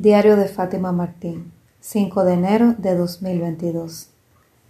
Diario 0.00 0.36
de 0.36 0.46
Fátima 0.46 0.92
Martín, 0.92 1.50
5 1.80 2.22
de 2.22 2.34
enero 2.34 2.76
de 2.78 2.94
2022. 2.94 4.08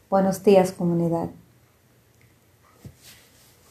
Buenos 0.08 0.42
días 0.42 0.72
comunidad. 0.72 1.28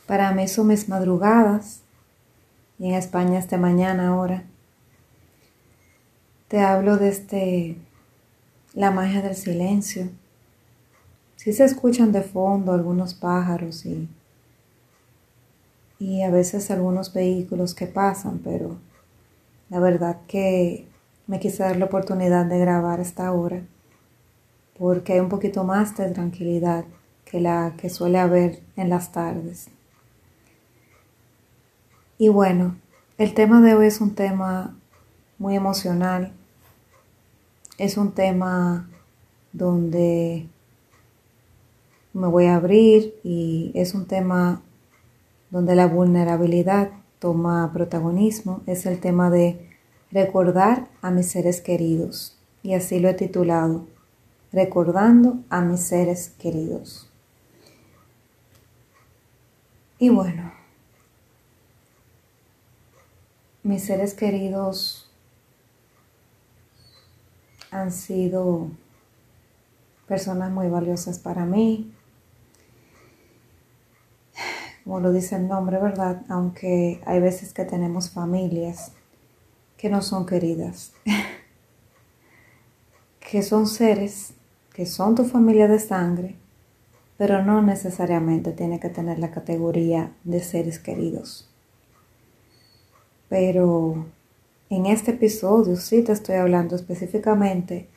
Para 0.06 0.32
mí 0.34 0.48
son 0.48 0.68
mis 0.68 0.88
madrugadas 0.88 1.82
y 2.78 2.90
en 2.90 2.94
España 2.94 3.40
es 3.40 3.50
de 3.50 3.58
mañana 3.58 4.10
ahora. 4.10 4.44
Te 6.48 6.59
hablo 6.59 6.98
desde 6.98 7.76
la 8.76 8.92
magia 8.92 9.24
del 9.24 9.36
silencio. 9.36 10.10
Si 11.38 11.54
se 11.54 11.64
escuchan 11.64 12.12
de 12.12 12.21
fondo 12.21 12.71
algunos 12.71 13.16
pájaros 13.16 13.84
y, 13.84 14.08
y 15.98 16.21
a 16.21 16.30
veces 16.30 16.70
algunos 16.70 17.12
vehículos 17.12 17.74
que 17.74 17.88
pasan, 17.88 18.42
pero 18.44 18.78
la 19.71 19.80
verdad 19.80 20.18
que 20.28 20.86
me 21.28 21.39
quise 21.39 21.64
dar 21.64 21.77
la 21.77 21.86
oportunidad 21.86 22.45
de 22.45 22.59
grabar 22.59 22.99
esta 22.99 23.31
hora 23.31 23.62
porque 24.77 25.13
hay 25.13 25.20
un 25.20 25.30
poquito 25.30 25.63
más 25.63 25.98
de 25.98 26.09
tranquilidad 26.12 26.86
que 27.26 27.41
la 27.41 27.73
que 27.77 27.90
suele 27.90 28.20
haber 28.20 28.62
en 28.76 28.90
las 28.90 29.12
tardes. 29.12 29.70
Y 32.17 32.30
bueno, 32.30 32.76
el 33.17 33.34
tema 33.34 33.62
de 33.62 33.76
hoy 33.76 33.88
es 33.88 34.02
un 34.02 34.16
tema 34.16 34.76
muy 35.38 35.55
emocional, 35.55 36.31
es 37.78 37.98
un 37.98 38.12
tema 38.12 38.89
donde 39.52 40.48
me 42.14 42.28
voy 42.28 42.45
a 42.45 42.55
abrir 42.55 43.16
y 43.23 43.72
es 43.75 43.94
un 43.94 44.05
tema 44.05 44.62
donde 45.50 45.75
la 45.75 45.88
vulnerabilidad 45.88 46.89
toma 47.20 47.72
protagonismo, 47.73 48.62
es 48.66 48.86
el 48.86 49.00
tema 49.00 49.30
de 49.30 49.66
Recordar 50.11 50.88
a 51.02 51.11
mis 51.11 51.31
seres 51.31 51.61
queridos. 51.61 52.38
Y 52.63 52.73
así 52.73 52.99
lo 52.99 53.09
he 53.09 53.13
titulado, 53.13 53.88
Recordando 54.52 55.39
a 55.49 55.61
mis 55.61 55.81
seres 55.81 56.30
queridos. 56.39 57.09
Y 59.99 60.09
bueno, 60.09 60.53
mis 63.64 63.83
seres 63.83 64.14
queridos 64.14 65.11
han 67.71 67.92
sido 67.92 68.69
personas 70.08 70.52
muy 70.52 70.69
valiosas 70.69 71.19
para 71.19 71.45
mí. 71.45 71.92
Como 74.83 75.02
lo 75.02 75.11
dice 75.11 75.36
el 75.36 75.47
nombre, 75.47 75.80
¿verdad? 75.80 76.21
Aunque 76.30 77.02
hay 77.05 77.19
veces 77.19 77.53
que 77.53 77.66
tenemos 77.66 78.09
familias 78.11 78.94
que 79.78 79.89
no 79.89 80.02
son 80.02 80.25
queridas, 80.25 80.94
que 83.20 83.44
son 83.44 83.67
seres 83.67 84.33
que 84.78 84.86
son 84.86 85.16
tu 85.16 85.23
familia 85.23 85.67
de 85.67 85.80
sangre, 85.80 86.36
pero 87.17 87.44
no 87.44 87.64
necesariamente 87.64 88.52
tiene 88.52 88.80
que 88.80 88.89
tener 88.89 89.17
la 89.17 89.31
categoría 89.31 90.11
de 90.23 90.39
seres 90.39 90.78
queridos. 90.78 91.50
Pero 93.28 94.05
en 94.70 94.86
este 94.86 95.11
episodio 95.11 95.78
sí 95.78 96.03
te 96.03 96.11
estoy 96.11 96.36
hablando 96.36 96.75
específicamente 96.75 97.89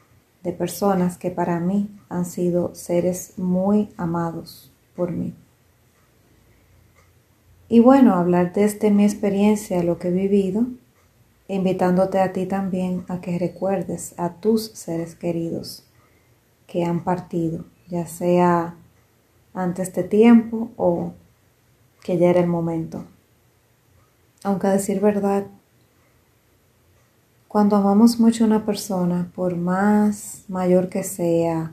de 0.42 0.52
personas 0.52 1.18
que 1.18 1.30
para 1.30 1.60
mí 1.60 1.90
han 2.08 2.24
sido 2.24 2.74
seres 2.74 3.34
muy 3.36 3.90
amados 3.98 4.72
por 4.96 5.12
mí. 5.12 5.34
Y 7.68 7.80
bueno, 7.80 8.14
hablar 8.14 8.54
desde 8.54 8.90
mi 8.90 9.04
experiencia, 9.04 9.82
lo 9.82 9.98
que 9.98 10.08
he 10.08 10.12
vivido, 10.12 10.64
invitándote 11.54 12.20
a 12.20 12.32
ti 12.32 12.46
también 12.46 13.04
a 13.08 13.20
que 13.20 13.38
recuerdes 13.38 14.14
a 14.18 14.34
tus 14.34 14.66
seres 14.66 15.14
queridos 15.14 15.84
que 16.66 16.84
han 16.84 17.02
partido, 17.02 17.64
ya 17.88 18.06
sea 18.06 18.76
antes 19.52 19.92
de 19.94 20.04
tiempo 20.04 20.70
o 20.76 21.12
que 22.04 22.18
ya 22.18 22.30
era 22.30 22.40
el 22.40 22.46
momento. 22.46 23.04
Aunque 24.44 24.68
a 24.68 24.72
decir 24.72 25.00
verdad, 25.00 25.46
cuando 27.48 27.74
amamos 27.74 28.20
mucho 28.20 28.44
a 28.44 28.46
una 28.46 28.64
persona, 28.64 29.32
por 29.34 29.56
más 29.56 30.44
mayor 30.46 30.88
que 30.88 31.02
sea, 31.02 31.72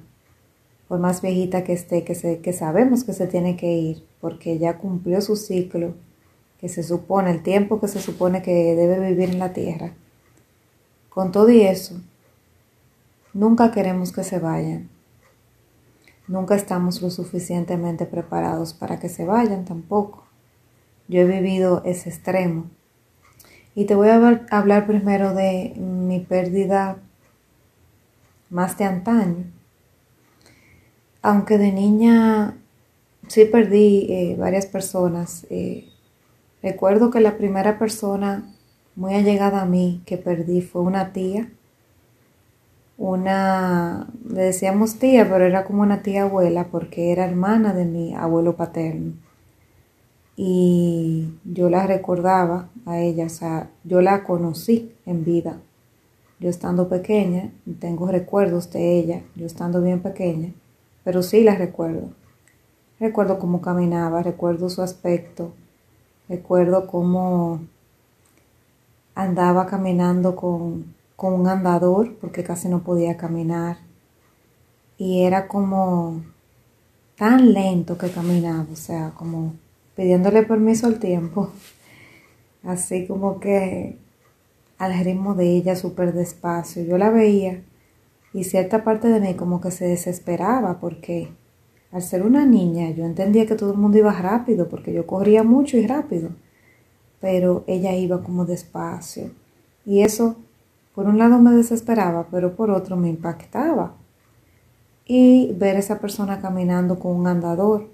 por 0.87 0.99
más 0.99 1.21
viejita 1.21 1.63
que 1.63 1.73
esté, 1.73 2.03
que, 2.03 2.39
que 2.41 2.53
sabemos 2.53 3.03
que 3.03 3.13
se 3.13 3.27
tiene 3.27 3.55
que 3.55 3.73
ir, 3.73 4.03
porque 4.19 4.57
ya 4.57 4.79
cumplió 4.79 5.21
su 5.21 5.35
ciclo, 5.35 5.93
que 6.59 6.69
se 6.69 6.83
supone, 6.83 7.31
el 7.31 7.43
tiempo 7.43 7.79
que 7.79 7.87
se 7.87 8.01
supone 8.01 8.41
que 8.41 8.75
debe 8.75 8.99
vivir 8.99 9.29
en 9.29 9.39
la 9.39 9.53
tierra. 9.53 9.93
Con 11.09 11.31
todo 11.31 11.49
y 11.49 11.61
eso, 11.61 12.01
nunca 13.33 13.71
queremos 13.71 14.11
que 14.11 14.23
se 14.23 14.39
vayan. 14.39 14.89
Nunca 16.27 16.55
estamos 16.55 17.01
lo 17.01 17.09
suficientemente 17.09 18.05
preparados 18.05 18.73
para 18.73 18.99
que 18.99 19.07
se 19.07 19.25
vayan 19.25 19.65
tampoco. 19.65 20.25
Yo 21.07 21.21
he 21.21 21.25
vivido 21.25 21.81
ese 21.85 22.09
extremo. 22.09 22.65
Y 23.75 23.85
te 23.85 23.95
voy 23.95 24.09
a 24.09 24.45
hablar 24.49 24.87
primero 24.87 25.33
de 25.33 25.73
mi 25.77 26.19
pérdida 26.19 26.97
más 28.49 28.77
de 28.77 28.85
antaño. 28.85 29.45
Aunque 31.21 31.57
de 31.57 31.71
niña 31.71 32.57
sí 33.27 33.45
perdí 33.45 34.07
eh, 34.09 34.35
varias 34.37 34.65
personas, 34.65 35.45
eh, 35.49 35.87
Recuerdo 36.61 37.11
que 37.11 37.19
la 37.19 37.37
primera 37.37 37.77
persona 37.77 38.53
muy 38.95 39.13
allegada 39.13 39.61
a 39.61 39.65
mí 39.65 40.01
que 40.05 40.17
perdí 40.17 40.61
fue 40.61 40.81
una 40.81 41.13
tía. 41.13 41.49
Una, 42.97 44.07
le 44.27 44.41
decíamos 44.41 44.97
tía, 44.97 45.29
pero 45.29 45.45
era 45.45 45.65
como 45.65 45.83
una 45.83 46.01
tía 46.01 46.23
abuela 46.23 46.65
porque 46.71 47.11
era 47.11 47.25
hermana 47.25 47.73
de 47.73 47.85
mi 47.85 48.15
abuelo 48.15 48.55
paterno. 48.55 49.13
Y 50.35 51.29
yo 51.45 51.69
la 51.69 51.85
recordaba 51.85 52.69
a 52.85 52.99
ella, 52.99 53.25
o 53.25 53.29
sea, 53.29 53.69
yo 53.83 54.01
la 54.01 54.23
conocí 54.23 54.91
en 55.05 55.23
vida. 55.23 55.59
Yo 56.39 56.49
estando 56.49 56.89
pequeña, 56.89 57.51
tengo 57.79 58.07
recuerdos 58.07 58.71
de 58.71 58.99
ella, 58.99 59.21
yo 59.35 59.45
estando 59.45 59.81
bien 59.81 60.01
pequeña, 60.01 60.53
pero 61.03 61.23
sí 61.23 61.43
la 61.43 61.55
recuerdo. 61.55 62.09
Recuerdo 62.99 63.39
cómo 63.39 63.61
caminaba, 63.61 64.21
recuerdo 64.21 64.69
su 64.69 64.83
aspecto, 64.83 65.51
Recuerdo 66.29 66.87
cómo 66.87 67.61
andaba 69.15 69.65
caminando 69.65 70.35
con, 70.35 70.95
un 71.17 71.47
andador 71.47 72.15
porque 72.15 72.43
casi 72.43 72.67
no 72.69 72.83
podía 72.83 73.17
caminar. 73.17 73.77
Y 74.97 75.23
era 75.23 75.47
como 75.47 76.21
tan 77.15 77.53
lento 77.53 77.97
que 77.97 78.11
caminaba, 78.11 78.67
o 78.71 78.75
sea, 78.75 79.11
como 79.15 79.53
pidiéndole 79.95 80.43
permiso 80.43 80.87
al 80.87 80.99
tiempo. 80.99 81.49
Así 82.63 83.07
como 83.07 83.39
que 83.39 83.97
al 84.77 85.03
ritmo 85.03 85.33
de 85.33 85.55
ella 85.55 85.75
súper 85.75 86.13
despacio. 86.13 86.83
Yo 86.83 86.97
la 86.97 87.09
veía 87.09 87.61
y 88.33 88.43
cierta 88.43 88.83
parte 88.83 89.07
de 89.07 89.19
mí 89.19 89.35
como 89.35 89.61
que 89.61 89.71
se 89.71 89.85
desesperaba 89.85 90.79
porque 90.79 91.29
al 91.91 92.01
ser 92.01 92.23
una 92.23 92.45
niña, 92.45 92.89
yo 92.91 93.05
entendía 93.05 93.45
que 93.45 93.55
todo 93.55 93.71
el 93.71 93.77
mundo 93.77 93.97
iba 93.97 94.11
rápido, 94.11 94.67
porque 94.67 94.93
yo 94.93 95.07
corría 95.07 95.43
mucho 95.43 95.77
y 95.77 95.87
rápido, 95.87 96.29
pero 97.21 97.63
ella 97.67 97.95
iba 97.95 98.23
como 98.23 98.45
despacio. 98.45 99.31
Y 99.85 100.01
eso, 100.01 100.35
por 100.93 101.05
un 101.05 101.17
lado 101.17 101.39
me 101.39 101.51
desesperaba, 101.51 102.27
pero 102.29 102.55
por 102.55 102.71
otro 102.71 102.97
me 102.97 103.09
impactaba. 103.09 103.93
Y 105.05 105.53
ver 105.53 105.77
esa 105.77 105.99
persona 105.99 106.41
caminando 106.41 106.99
con 106.99 107.15
un 107.15 107.27
andador. 107.27 107.87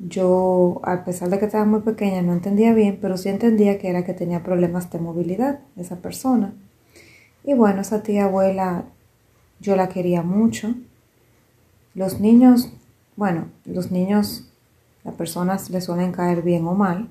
Yo, 0.00 0.80
a 0.82 1.04
pesar 1.04 1.30
de 1.30 1.38
que 1.38 1.44
estaba 1.44 1.64
muy 1.64 1.80
pequeña, 1.80 2.22
no 2.22 2.32
entendía 2.32 2.74
bien, 2.74 2.98
pero 3.00 3.16
sí 3.16 3.28
entendía 3.28 3.78
que 3.78 3.88
era 3.88 4.04
que 4.04 4.14
tenía 4.14 4.42
problemas 4.42 4.90
de 4.90 4.98
movilidad, 4.98 5.60
esa 5.76 5.96
persona. 5.96 6.54
Y 7.44 7.54
bueno, 7.54 7.80
esa 7.82 8.02
tía 8.02 8.24
abuela, 8.24 8.86
yo 9.60 9.76
la 9.76 9.88
quería 9.88 10.22
mucho. 10.22 10.74
Los 11.94 12.20
niños 12.20 12.72
bueno, 13.18 13.48
los 13.64 13.90
niños, 13.90 14.44
las 15.02 15.12
personas 15.16 15.70
les 15.70 15.86
suelen 15.86 16.12
caer 16.12 16.42
bien 16.42 16.64
o 16.68 16.74
mal 16.74 17.08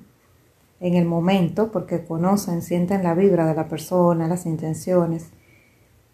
en 0.80 0.94
el 0.94 1.04
momento 1.04 1.69
porque 1.69 2.06
conocen, 2.06 2.62
sienten 2.62 3.04
la 3.04 3.13
vibra 3.13 3.45
de 3.45 3.54
la 3.54 3.68
persona, 3.68 4.30
las 4.30 4.45
intenciones. 4.45 5.31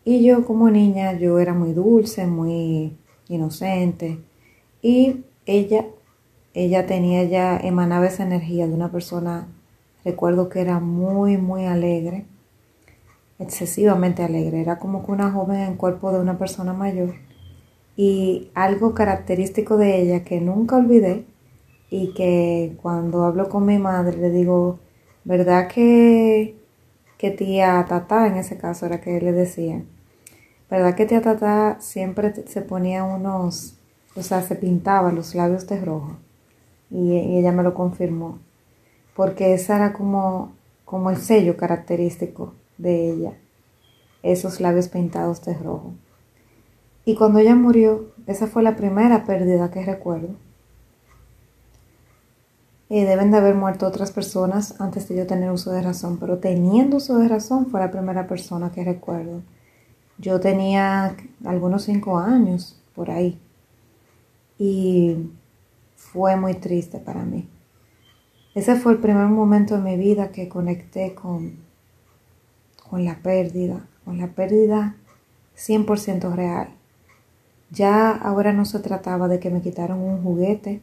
Y 0.04 0.25
yo 0.25 0.48
como 0.48 0.72
niña, 0.72 1.13
yo 1.13 1.38
era 1.38 1.54
muy 1.54 1.74
dulce, 1.74 2.25
muy 2.25 2.98
inocente. 3.28 4.18
Y 4.81 5.25
ella, 5.45 5.86
ella 6.56 6.88
tenía 6.88 7.24
ya, 7.25 7.56
emanaba 7.57 8.07
esa 8.07 8.24
energía 8.24 8.66
de 8.68 8.74
una 8.74 8.92
persona, 8.92 9.48
recuerdo 10.04 10.50
que 10.50 10.62
era 10.62 10.80
muy, 10.80 11.38
muy 11.38 11.66
alegre, 11.66 12.25
excesivamente 13.38 14.24
alegre. 14.24 14.60
Era 14.60 14.80
como 14.80 15.06
que 15.06 15.12
una 15.12 15.30
joven 15.30 15.60
en 15.60 15.75
cuerpo 15.75 16.12
de 16.12 16.19
una 16.19 16.40
persona 16.40 16.74
mayor 16.74 17.13
y 17.95 18.50
algo 18.56 18.94
característico 18.94 19.78
de 19.78 20.01
ella 20.01 20.24
que 20.24 20.42
nunca 20.42 20.78
olvidé 20.78 21.25
y 21.90 22.13
que 22.13 22.75
cuando 22.81 23.24
hablo 23.24 23.50
con 23.50 23.66
mi 23.66 23.78
madre 23.78 24.18
le 24.18 24.31
digo, 24.31 24.80
¿verdad 25.24 25.68
que, 25.68 26.56
que 27.18 27.31
tía 27.31 27.86
Tata, 27.88 28.28
en 28.28 28.38
ese 28.38 28.57
caso 28.57 28.88
era 28.88 29.00
que 29.00 29.22
le 29.22 29.31
decían, 29.31 29.86
¿verdad 30.72 30.95
que 30.95 31.06
tía 31.06 31.22
Tata 31.22 31.78
siempre 31.80 32.34
se 32.48 32.62
ponía 32.62 33.04
unos, 33.04 33.78
o 34.16 34.24
sea, 34.24 34.42
se 34.42 34.56
pintaba 34.56 35.12
los 35.12 35.36
labios 35.36 35.68
de 35.68 35.80
rojo? 35.81 36.18
Y, 36.90 37.38
ella 37.38 37.51
me 37.51 37.63
lo 37.63 37.74
confirmó, 37.74 38.40
porque 39.16 39.54
ese 39.54 39.74
era 39.74 39.94
como, 39.94 40.54
como 40.86 41.12
el 41.12 41.18
sello 41.18 41.57
característico 41.57 42.54
de 42.80 43.12
ella, 43.12 43.34
esos 44.24 44.60
labios 44.60 44.88
pintados 44.90 45.44
de 45.45 45.54
rojo. 45.54 45.94
Y 47.06 47.16
cuando 47.16 47.40
ella 47.40 47.56
murió, 47.56 48.14
esa 48.28 48.48
fue 48.48 48.64
la 48.64 48.76
primera 48.76 49.26
pérdida 49.26 49.72
que 49.72 49.84
recuerdo. 49.86 50.36
Eh, 52.90 53.06
deben 53.06 53.32
de 53.32 53.38
haber 53.38 53.56
muerto 53.56 53.88
otras 53.88 54.12
personas 54.12 54.80
antes 54.80 55.10
de 55.10 55.16
yo 55.16 55.28
tener 55.28 55.52
uso 55.52 55.72
de 55.72 55.82
razón, 55.82 56.18
pero 56.20 56.38
teniendo 56.38 56.98
uso 56.98 57.18
de 57.18 57.28
razón 57.28 57.66
fue 57.66 57.80
la 57.80 57.92
primera 57.92 58.28
persona 58.28 58.72
que 58.72 58.84
recuerdo. 58.84 59.42
Yo 60.18 60.40
tenía 60.40 61.16
algunos 61.44 61.84
cinco 61.84 62.20
años 62.20 62.80
por 62.94 63.10
ahí 63.10 63.40
y 64.60 65.32
fue 65.96 66.36
muy 66.36 66.54
triste 66.54 67.00
para 67.00 67.24
mí. 67.24 67.50
Ese 68.54 68.76
fue 68.76 68.92
el 68.92 69.00
primer 69.00 69.26
momento 69.26 69.76
en 69.76 69.84
mi 69.84 69.98
vida 69.98 70.32
que 70.32 70.48
conecté 70.48 71.16
con, 71.16 71.58
con 72.88 73.04
la 73.04 73.16
pérdida, 73.24 73.88
con 74.06 74.20
la 74.20 74.28
pérdida 74.28 74.96
100% 75.58 76.36
real. 76.36 76.70
Ya 77.74 78.12
ahora 78.12 78.54
no 78.54 78.66
se 78.66 78.80
trataba 78.80 79.28
de 79.28 79.40
que 79.40 79.50
me 79.50 79.62
quitaron 79.62 80.00
un 80.00 80.22
juguete, 80.22 80.81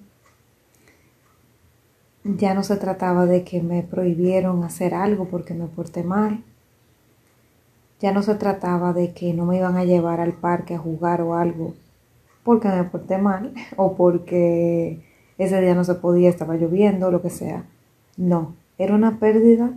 ya 2.24 2.52
no 2.54 2.62
se 2.62 2.76
trataba 2.76 3.26
de 3.26 3.44
que 3.44 3.62
me 3.62 3.82
prohibieron 3.82 4.64
hacer 4.64 4.94
algo 4.94 5.26
porque 5.26 5.54
me 5.54 5.66
porté 5.66 6.02
mal, 6.02 6.42
ya 8.00 8.12
no 8.12 8.22
se 8.22 8.34
trataba 8.34 8.92
de 8.92 9.12
que 9.12 9.32
no 9.34 9.46
me 9.46 9.58
iban 9.58 9.76
a 9.76 9.84
llevar 9.84 10.20
al 10.20 10.32
parque 10.32 10.74
a 10.74 10.78
jugar 10.78 11.22
o 11.22 11.34
algo 11.34 11.74
porque 12.44 12.68
me 12.68 12.84
porté 12.84 13.18
mal 13.18 13.52
o 13.76 13.94
porque 13.96 15.00
ese 15.38 15.60
día 15.60 15.74
no 15.74 15.84
se 15.84 15.94
podía, 15.94 16.28
estaba 16.28 16.56
lloviendo, 16.56 17.10
lo 17.10 17.22
que 17.22 17.30
sea. 17.30 17.64
No, 18.16 18.54
era 18.78 18.94
una 18.94 19.18
pérdida 19.18 19.70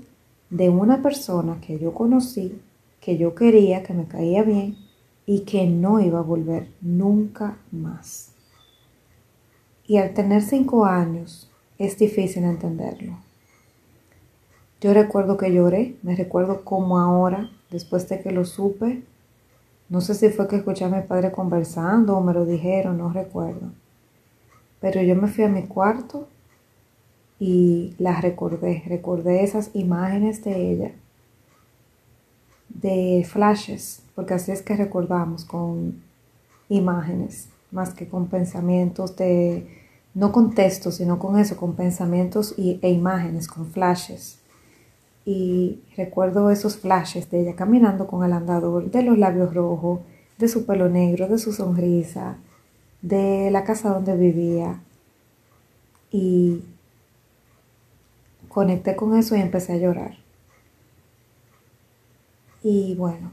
de 0.49 0.69
una 0.69 1.01
persona 1.01 1.59
que 1.61 1.79
yo 1.79 1.93
conocí, 1.93 2.59
que 2.99 3.17
yo 3.17 3.35
quería, 3.35 3.83
que 3.83 3.93
me 3.93 4.05
caía 4.05 4.43
bien 4.43 4.82
y 5.25 5.41
que 5.41 5.65
no 5.65 5.99
iba 5.99 6.19
a 6.19 6.23
volver 6.23 6.69
nunca 6.81 7.57
más. 7.71 8.31
Y 9.85 9.97
al 9.97 10.13
tener 10.13 10.41
cinco 10.41 10.85
años 10.85 11.49
es 11.77 11.97
difícil 11.97 12.43
entenderlo. 12.43 13.17
Yo 14.81 14.93
recuerdo 14.93 15.37
que 15.37 15.53
lloré, 15.53 15.95
me 16.03 16.15
recuerdo 16.15 16.65
como 16.65 16.99
ahora, 16.99 17.49
después 17.69 18.07
de 18.09 18.19
que 18.21 18.31
lo 18.31 18.43
supe, 18.43 19.03
no 19.89 20.01
sé 20.01 20.15
si 20.15 20.29
fue 20.29 20.47
que 20.47 20.57
escuché 20.57 20.85
a 20.85 20.89
mi 20.89 21.01
padre 21.01 21.31
conversando 21.31 22.17
o 22.17 22.21
me 22.21 22.33
lo 22.33 22.45
dijeron, 22.45 22.97
no 22.97 23.11
recuerdo. 23.11 23.71
Pero 24.81 25.01
yo 25.01 25.15
me 25.15 25.27
fui 25.27 25.45
a 25.45 25.49
mi 25.49 25.63
cuarto 25.63 26.27
y 27.39 27.95
la 27.97 28.19
recordé, 28.19 28.83
recordé 28.87 29.43
esas 29.43 29.71
imágenes 29.73 30.43
de 30.43 30.71
ella 30.71 30.91
de 32.73 33.25
flashes, 33.29 34.01
porque 34.15 34.33
así 34.33 34.51
es 34.51 34.61
que 34.61 34.75
recordamos 34.75 35.45
con 35.45 36.01
imágenes, 36.69 37.49
más 37.71 37.93
que 37.93 38.07
con 38.07 38.27
pensamientos 38.27 39.15
de, 39.15 39.67
no 40.13 40.31
con 40.31 40.53
textos, 40.53 40.95
sino 40.95 41.19
con 41.19 41.39
eso, 41.39 41.57
con 41.57 41.73
pensamientos 41.75 42.53
y, 42.57 42.79
e 42.81 42.89
imágenes, 42.91 43.47
con 43.47 43.67
flashes. 43.67 44.39
Y 45.25 45.79
recuerdo 45.95 46.49
esos 46.49 46.77
flashes 46.77 47.29
de 47.31 47.41
ella 47.41 47.55
caminando 47.55 48.07
con 48.07 48.23
el 48.23 48.33
andador, 48.33 48.91
de 48.91 49.03
los 49.03 49.17
labios 49.17 49.53
rojos, 49.53 50.01
de 50.37 50.47
su 50.47 50.65
pelo 50.65 50.89
negro, 50.89 51.27
de 51.27 51.37
su 51.37 51.53
sonrisa, 51.53 52.37
de 53.01 53.49
la 53.51 53.63
casa 53.63 53.89
donde 53.89 54.17
vivía. 54.17 54.81
Y 56.11 56.63
conecté 58.49 58.95
con 58.95 59.17
eso 59.17 59.35
y 59.35 59.41
empecé 59.41 59.73
a 59.73 59.77
llorar. 59.77 60.22
Y 62.63 62.95
bueno, 62.95 63.31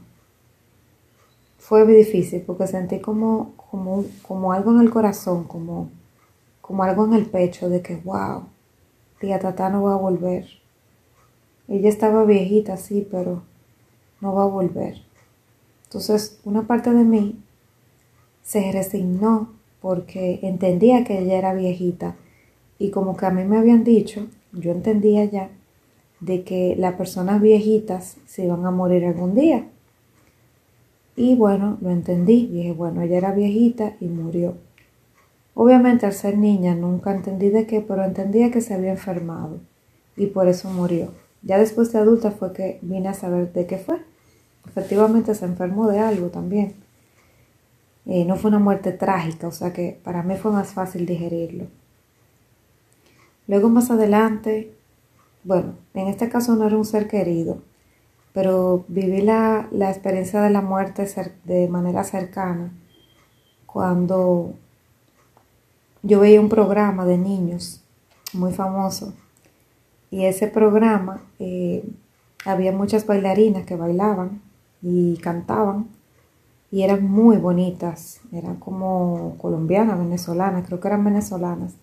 fue 1.57 1.85
muy 1.85 1.93
difícil 1.93 2.41
porque 2.41 2.67
sentí 2.67 2.99
como, 2.99 3.53
como, 3.55 4.03
como 4.27 4.51
algo 4.51 4.71
en 4.71 4.81
el 4.81 4.89
corazón, 4.89 5.45
como, 5.45 5.89
como 6.59 6.83
algo 6.83 7.05
en 7.05 7.13
el 7.13 7.25
pecho 7.27 7.69
de 7.69 7.81
que, 7.81 7.95
wow, 7.95 8.43
tía 9.19 9.39
Tata 9.39 9.69
no 9.69 9.83
va 9.83 9.93
a 9.93 9.97
volver. 9.97 10.47
Ella 11.67 11.87
estaba 11.87 12.25
viejita, 12.25 12.75
sí, 12.75 13.07
pero 13.09 13.43
no 14.19 14.33
va 14.33 14.43
a 14.43 14.47
volver. 14.47 15.01
Entonces, 15.85 16.39
una 16.43 16.67
parte 16.67 16.91
de 16.91 17.05
mí 17.05 17.39
se 18.43 18.71
resignó 18.71 19.49
porque 19.81 20.39
entendía 20.43 21.03
que 21.05 21.19
ella 21.19 21.37
era 21.37 21.53
viejita 21.53 22.15
y 22.79 22.91
como 22.91 23.15
que 23.15 23.25
a 23.25 23.31
mí 23.31 23.43
me 23.45 23.57
habían 23.57 23.83
dicho, 23.83 24.27
yo 24.51 24.71
entendía 24.71 25.25
ya 25.25 25.49
de 26.21 26.43
que 26.43 26.75
las 26.77 26.93
personas 26.93 27.41
viejitas 27.41 28.17
se 28.25 28.45
iban 28.45 28.65
a 28.65 28.71
morir 28.71 29.03
algún 29.05 29.35
día. 29.35 29.67
Y 31.15 31.35
bueno, 31.35 31.77
lo 31.81 31.89
entendí. 31.89 32.47
Dije, 32.47 32.71
bueno, 32.71 33.01
ella 33.01 33.17
era 33.17 33.31
viejita 33.33 33.95
y 33.99 34.05
murió. 34.05 34.55
Obviamente 35.53 36.05
al 36.05 36.13
ser 36.13 36.37
niña 36.37 36.75
nunca 36.75 37.13
entendí 37.13 37.49
de 37.49 37.67
qué, 37.67 37.81
pero 37.81 38.03
entendía 38.05 38.51
que 38.51 38.61
se 38.61 38.73
había 38.73 38.91
enfermado 38.91 39.59
y 40.15 40.27
por 40.27 40.47
eso 40.47 40.69
murió. 40.69 41.11
Ya 41.41 41.57
después 41.57 41.91
de 41.91 41.99
adulta 41.99 42.31
fue 42.31 42.53
que 42.53 42.79
vine 42.81 43.09
a 43.09 43.13
saber 43.13 43.51
de 43.51 43.65
qué 43.65 43.77
fue. 43.77 43.97
Efectivamente 44.67 45.35
se 45.35 45.45
enfermó 45.45 45.87
de 45.87 45.99
algo 45.99 46.27
también. 46.27 46.75
Eh, 48.05 48.25
no 48.25 48.35
fue 48.35 48.49
una 48.49 48.59
muerte 48.59 48.91
trágica, 48.91 49.47
o 49.47 49.51
sea 49.51 49.73
que 49.73 49.99
para 50.03 50.23
mí 50.23 50.35
fue 50.35 50.51
más 50.51 50.73
fácil 50.73 51.05
digerirlo. 51.05 51.65
Luego 53.47 53.69
más 53.69 53.91
adelante 53.91 54.71
bueno, 55.43 55.75
en 55.93 56.07
este 56.07 56.29
caso 56.29 56.55
no 56.55 56.67
era 56.67 56.77
un 56.77 56.85
ser 56.85 57.07
querido, 57.07 57.59
pero 58.33 58.85
viví 58.87 59.21
la, 59.21 59.67
experiencia 59.71 60.41
de 60.41 60.49
la 60.49 60.61
muerte 60.61 61.07
de 61.45 61.67
manera 61.67 62.03
cercana 62.03 62.71
cuando 63.65 64.53
yo 66.03 66.19
veía 66.19 66.39
un 66.41 66.49
programa 66.49 67.05
de 67.05 67.17
niños 67.17 67.83
muy 68.33 68.53
famoso. 68.53 69.13
Y 70.09 70.25
ese 70.25 70.47
programa 70.47 71.21
eh, 71.39 71.83
había 72.45 72.71
muchas 72.71 73.05
bailarinas 73.05 73.65
que 73.65 73.75
bailaban 73.75 74.41
y 74.81 75.17
cantaban 75.17 75.87
y 76.69 76.83
eran 76.83 77.03
muy 77.09 77.37
bonitas, 77.37 78.21
eran 78.31 78.57
como 78.57 79.35
colombianas, 79.37 79.99
venezolanas, 79.99 80.65
creo 80.65 80.79
que 80.79 80.87
eran 80.87 81.03
venezolanas 81.03 81.75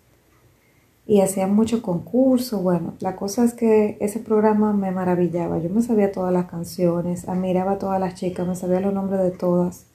y 1.09 1.23
hacían 1.23 1.57
mucho 1.57 1.81
concurso. 1.81 2.61
Bueno, 2.61 2.93
la 3.01 3.17
cosa 3.17 3.43
es 3.43 3.55
que 3.55 3.97
ese 3.99 4.21
programa 4.21 4.75
me 4.75 4.91
maravillaba. 4.91 5.59
Yo 5.59 5.71
me 5.71 5.81
sabía 5.81 6.13
todas 6.13 6.35
las 6.35 6.51
canciones, 6.51 7.27
admiraba 7.27 7.73
a 7.73 7.79
todas 7.79 7.99
las 7.99 8.15
chicas, 8.15 8.47
me 8.47 8.55
sabía 8.55 8.81
los 8.81 8.93
nombres 8.93 9.23
de 9.23 9.31
todas. 9.31 9.87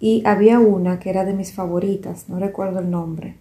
Y 0.00 0.26
había 0.26 0.58
una 0.58 0.98
que 0.98 1.10
era 1.10 1.24
de 1.24 1.34
mis 1.34 1.52
favoritas, 1.52 2.28
no 2.28 2.40
recuerdo 2.40 2.80
el 2.80 2.90
nombre. 2.90 3.36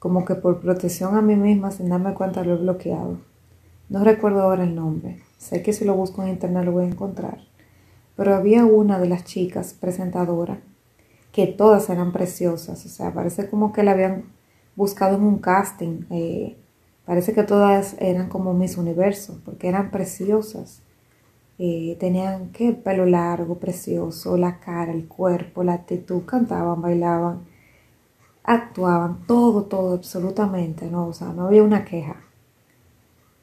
Como 0.00 0.24
que 0.24 0.34
por 0.34 0.60
protección 0.60 1.16
a 1.16 1.22
mí 1.22 1.36
misma, 1.36 1.70
sin 1.70 1.88
darme 1.88 2.12
cuenta, 2.12 2.42
lo 2.42 2.54
he 2.54 2.56
bloqueado. 2.56 3.18
No 3.88 4.02
recuerdo 4.02 4.42
ahora 4.42 4.64
el 4.64 4.74
nombre. 4.74 5.22
Sé 5.38 5.62
que 5.62 5.72
si 5.72 5.84
lo 5.84 5.94
busco 5.94 6.24
en 6.24 6.30
internet 6.30 6.64
lo 6.64 6.72
voy 6.72 6.86
a 6.86 6.88
encontrar. 6.88 7.38
Pero 8.16 8.34
había 8.34 8.64
una 8.64 8.98
de 8.98 9.08
las 9.08 9.22
chicas 9.24 9.74
presentadoras 9.74 10.58
que 11.30 11.46
todas 11.46 11.88
eran 11.88 12.10
preciosas. 12.10 12.84
O 12.84 12.88
sea, 12.88 13.14
parece 13.14 13.48
como 13.48 13.72
que 13.72 13.84
la 13.84 13.92
habían 13.92 14.24
buscado 14.76 15.16
en 15.16 15.22
un 15.24 15.38
casting. 15.38 16.04
Eh, 16.10 16.56
parece 17.04 17.32
que 17.32 17.42
todas 17.42 17.96
eran 18.00 18.28
como 18.28 18.54
mis 18.54 18.76
universos, 18.76 19.38
porque 19.44 19.68
eran 19.68 19.90
preciosas. 19.90 20.80
Eh, 21.58 21.96
tenían 22.00 22.50
que 22.50 22.72
pelo 22.72 23.06
largo, 23.06 23.58
precioso, 23.58 24.36
la 24.36 24.58
cara, 24.58 24.92
el 24.92 25.06
cuerpo, 25.06 25.62
la 25.62 25.74
actitud, 25.74 26.22
cantaban, 26.24 26.82
bailaban, 26.82 27.42
actuaban, 28.42 29.24
todo, 29.26 29.64
todo, 29.64 29.94
absolutamente, 29.94 30.90
¿no? 30.90 31.06
O 31.08 31.12
sea, 31.12 31.28
no 31.28 31.46
había 31.46 31.62
una 31.62 31.84
queja. 31.84 32.16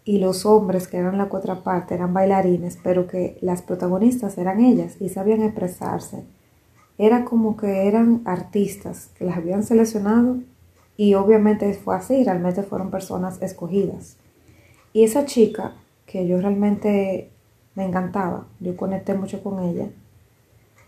Y 0.04 0.18
los 0.20 0.46
hombres 0.46 0.88
que 0.88 0.98
eran 0.98 1.18
la 1.18 1.30
parte 1.64 1.94
eran 1.96 2.14
bailarines, 2.14 2.78
pero 2.84 3.08
que 3.08 3.38
las 3.42 3.62
protagonistas 3.62 4.38
eran 4.38 4.60
ellas 4.60 4.98
y 5.00 5.10
sabían 5.10 5.44
expresarse. 5.44 6.26
Era 6.98 7.24
como 7.24 7.56
que 7.56 7.88
eran 7.88 8.22
artistas 8.26 9.10
que 9.18 9.26
las 9.26 9.38
habían 9.38 9.64
seleccionado 9.64 10.38
y 10.98 11.14
obviamente 11.16 11.74
fue 11.74 11.96
así, 11.96 12.24
realmente 12.24 12.64
fueron 12.64 12.92
personas 12.92 13.42
escogidas. 13.42 14.18
Y 14.94 15.04
esa 15.04 15.26
chica, 15.26 15.74
que 16.06 16.28
yo 16.28 16.40
realmente 16.40 17.30
me 17.76 17.86
encantaba, 17.86 18.46
yo 18.60 18.76
conecté 18.76 19.14
mucho 19.14 19.42
con 19.42 19.64
ella, 19.64 19.88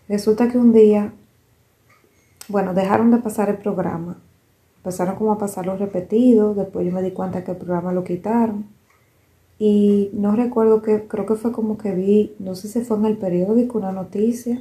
resulta 0.10 0.50
que 0.50 0.58
un 0.58 0.74
día, 0.74 1.14
bueno, 2.50 2.74
dejaron 2.74 3.12
de 3.12 3.18
pasar 3.18 3.50
el 3.50 3.58
programa, 3.58 4.18
empezaron 4.78 5.16
como 5.16 5.32
a 5.32 5.38
pasarlo 5.38 5.78
repetido, 5.78 6.54
después 6.54 6.86
yo 6.86 6.92
me 6.92 7.02
di 7.02 7.12
cuenta 7.12 7.44
que 7.44 7.52
el 7.52 7.58
programa 7.58 7.94
lo 7.94 8.04
quitaron. 8.04 8.66
Y 9.58 10.10
no 10.12 10.36
recuerdo 10.36 10.82
que, 10.82 11.08
creo 11.08 11.26
que 11.26 11.36
fue 11.36 11.54
como 11.54 11.78
que 11.78 11.94
vi, 11.94 12.36
no 12.40 12.54
sé 12.54 12.68
si 12.68 12.82
fue 12.82 12.98
en 12.98 13.06
el 13.06 13.18
periódico 13.18 13.78
una 13.78 13.94
noticia 13.94 14.60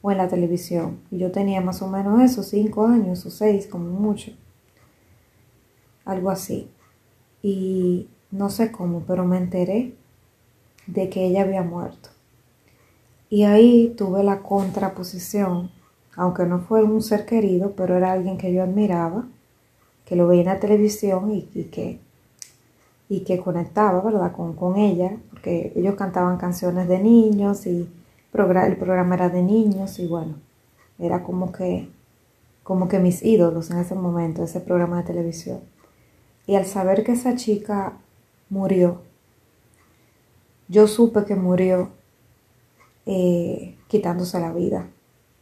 o 0.00 0.12
en 0.12 0.18
la 0.18 0.28
televisión. 0.28 1.00
Y 1.10 1.18
yo 1.18 1.32
tenía 1.32 1.60
más 1.60 1.82
o 1.82 1.88
menos 1.88 2.20
eso, 2.22 2.44
cinco 2.44 2.86
años 2.86 3.26
o 3.26 3.30
seis, 3.30 3.66
como 3.66 3.88
mucho. 3.88 4.30
Algo 6.04 6.30
así. 6.30 6.68
Y 7.42 8.08
no 8.30 8.50
sé 8.50 8.72
cómo, 8.72 9.04
pero 9.06 9.24
me 9.24 9.38
enteré 9.38 9.94
de 10.86 11.08
que 11.08 11.26
ella 11.26 11.42
había 11.42 11.62
muerto. 11.62 12.10
Y 13.30 13.44
ahí 13.44 13.94
tuve 13.96 14.22
la 14.22 14.40
contraposición, 14.40 15.70
aunque 16.16 16.44
no 16.44 16.60
fue 16.60 16.82
un 16.82 17.02
ser 17.02 17.26
querido, 17.26 17.72
pero 17.72 17.96
era 17.96 18.12
alguien 18.12 18.38
que 18.38 18.52
yo 18.52 18.62
admiraba, 18.62 19.26
que 20.04 20.16
lo 20.16 20.26
veía 20.26 20.42
en 20.42 20.48
la 20.48 20.60
televisión 20.60 21.30
y, 21.32 21.42
que, 21.64 21.98
y 23.08 23.20
que 23.20 23.40
conectaba, 23.40 24.00
¿verdad?, 24.00 24.32
con, 24.32 24.54
con 24.54 24.76
ella, 24.76 25.16
porque 25.30 25.72
ellos 25.74 25.94
cantaban 25.94 26.36
canciones 26.36 26.88
de 26.88 26.98
niños 27.00 27.66
y 27.66 27.88
el 28.32 28.76
programa 28.76 29.14
era 29.14 29.28
de 29.28 29.42
niños 29.42 29.98
y 29.98 30.06
bueno, 30.06 30.34
era 30.98 31.22
como 31.22 31.52
que, 31.52 31.88
como 32.62 32.88
que 32.88 32.98
mis 32.98 33.22
ídolos 33.24 33.70
en 33.70 33.78
ese 33.78 33.94
momento, 33.94 34.42
ese 34.42 34.60
programa 34.60 34.98
de 34.98 35.04
televisión. 35.04 35.60
Y 36.46 36.56
al 36.56 36.66
saber 36.66 37.04
que 37.04 37.12
esa 37.12 37.36
chica 37.36 37.98
murió, 38.50 39.00
yo 40.68 40.86
supe 40.88 41.24
que 41.24 41.34
murió 41.34 41.90
eh, 43.06 43.76
quitándose 43.88 44.40
la 44.40 44.52
vida 44.52 44.88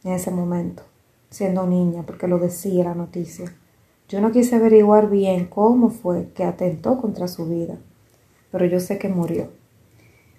en 0.04 0.12
ese 0.12 0.30
momento, 0.30 0.82
siendo 1.30 1.66
niña, 1.66 2.02
porque 2.04 2.28
lo 2.28 2.38
decía 2.38 2.84
la 2.84 2.94
noticia. 2.94 3.54
Yo 4.08 4.20
no 4.20 4.32
quise 4.32 4.56
averiguar 4.56 5.08
bien 5.08 5.46
cómo 5.46 5.90
fue 5.90 6.28
que 6.34 6.44
atentó 6.44 6.98
contra 7.00 7.28
su 7.28 7.48
vida, 7.48 7.78
pero 8.50 8.66
yo 8.66 8.78
sé 8.80 8.98
que 8.98 9.08
murió 9.08 9.48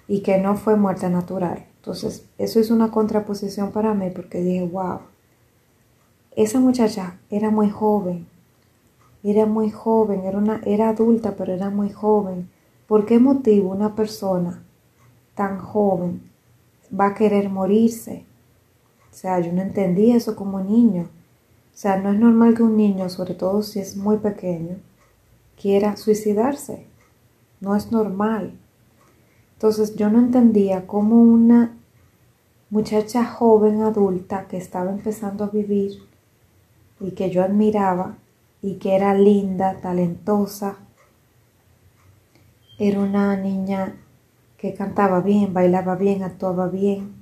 y 0.08 0.22
que 0.22 0.38
no 0.38 0.56
fue 0.56 0.76
muerte 0.76 1.10
natural. 1.10 1.66
Entonces, 1.78 2.26
eso 2.38 2.60
es 2.60 2.72
una 2.72 2.92
contraposición 2.92 3.72
para 3.72 3.94
mí 3.94 4.10
porque 4.10 4.42
dije, 4.42 4.66
wow, 4.66 5.00
esa 6.36 6.60
muchacha 6.60 7.20
era 7.30 7.50
muy 7.50 7.70
joven, 7.70 8.28
era 9.24 9.46
muy 9.46 9.72
joven, 9.72 10.26
era, 10.26 10.38
una, 10.38 10.62
era 10.66 10.90
adulta, 10.90 11.36
pero 11.38 11.54
era 11.54 11.70
muy 11.70 11.90
joven. 11.90 12.50
¿Por 12.88 13.06
qué 13.06 13.20
motivo 13.20 13.72
una 13.72 13.96
persona 13.96 14.64
tan 15.34 15.60
joven 15.60 16.30
va 16.98 17.08
a 17.08 17.14
querer 17.16 17.50
morirse? 17.50 18.26
O 19.12 19.16
sea, 19.16 19.40
yo 19.40 19.54
no 19.54 19.62
entendí 19.62 20.12
eso 20.12 20.36
como 20.36 20.60
niño. 20.60 21.04
O 21.04 21.78
sea, 21.78 21.98
no 21.98 22.12
es 22.12 22.20
normal 22.20 22.54
que 22.54 22.64
un 22.64 22.76
niño, 22.76 23.10
sobre 23.10 23.34
todo 23.34 23.64
si 23.64 23.80
es 23.80 23.96
muy 23.96 24.18
pequeño, 24.18 24.78
quiera 25.60 25.96
suicidarse. 25.96 26.86
No 27.62 27.76
es 27.76 27.92
normal. 27.92 28.60
Entonces 29.54 29.96
yo 29.96 30.10
no 30.10 30.20
entendía 30.20 30.86
cómo 30.86 31.22
una 31.22 31.78
muchacha 32.70 33.24
joven 33.24 33.82
adulta 33.82 34.48
que 34.48 34.58
estaba 34.58 34.92
empezando 34.92 35.46
a 35.46 35.50
vivir 35.50 36.00
y 37.00 37.12
que 37.12 37.30
yo 37.30 37.44
admiraba 37.44 38.18
y 38.64 38.76
que 38.76 38.96
era 38.96 39.14
linda, 39.14 39.78
talentosa, 39.82 40.78
era 42.80 43.00
una 43.02 43.38
niña 43.38 43.98
que 44.58 44.74
cantaba 44.74 45.20
bien, 45.20 45.54
bailaba 45.54 45.96
bien, 45.96 46.24
actuaba 46.24 46.70
bien, 46.70 47.14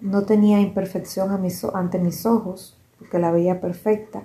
no 0.00 0.22
tenía 0.22 0.60
imperfección 0.60 1.30
ante 1.74 1.98
mis 1.98 2.26
ojos, 2.26 2.76
porque 2.98 3.18
la 3.18 3.32
veía 3.32 3.60
perfecta. 3.60 4.22